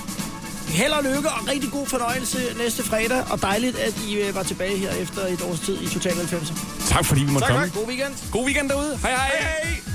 [0.68, 3.24] Held og lykke og rigtig god fornøjelse næste fredag.
[3.32, 6.88] Og dejligt, at I øh, var tilbage her efter et års tid i Total 90'er.
[6.90, 7.68] Tak fordi vi måtte tak, komme.
[7.68, 8.14] Tak, god weekend.
[8.32, 8.98] God weekend derude.
[8.98, 9.32] Hej hej.
[9.40, 9.93] hej, hej.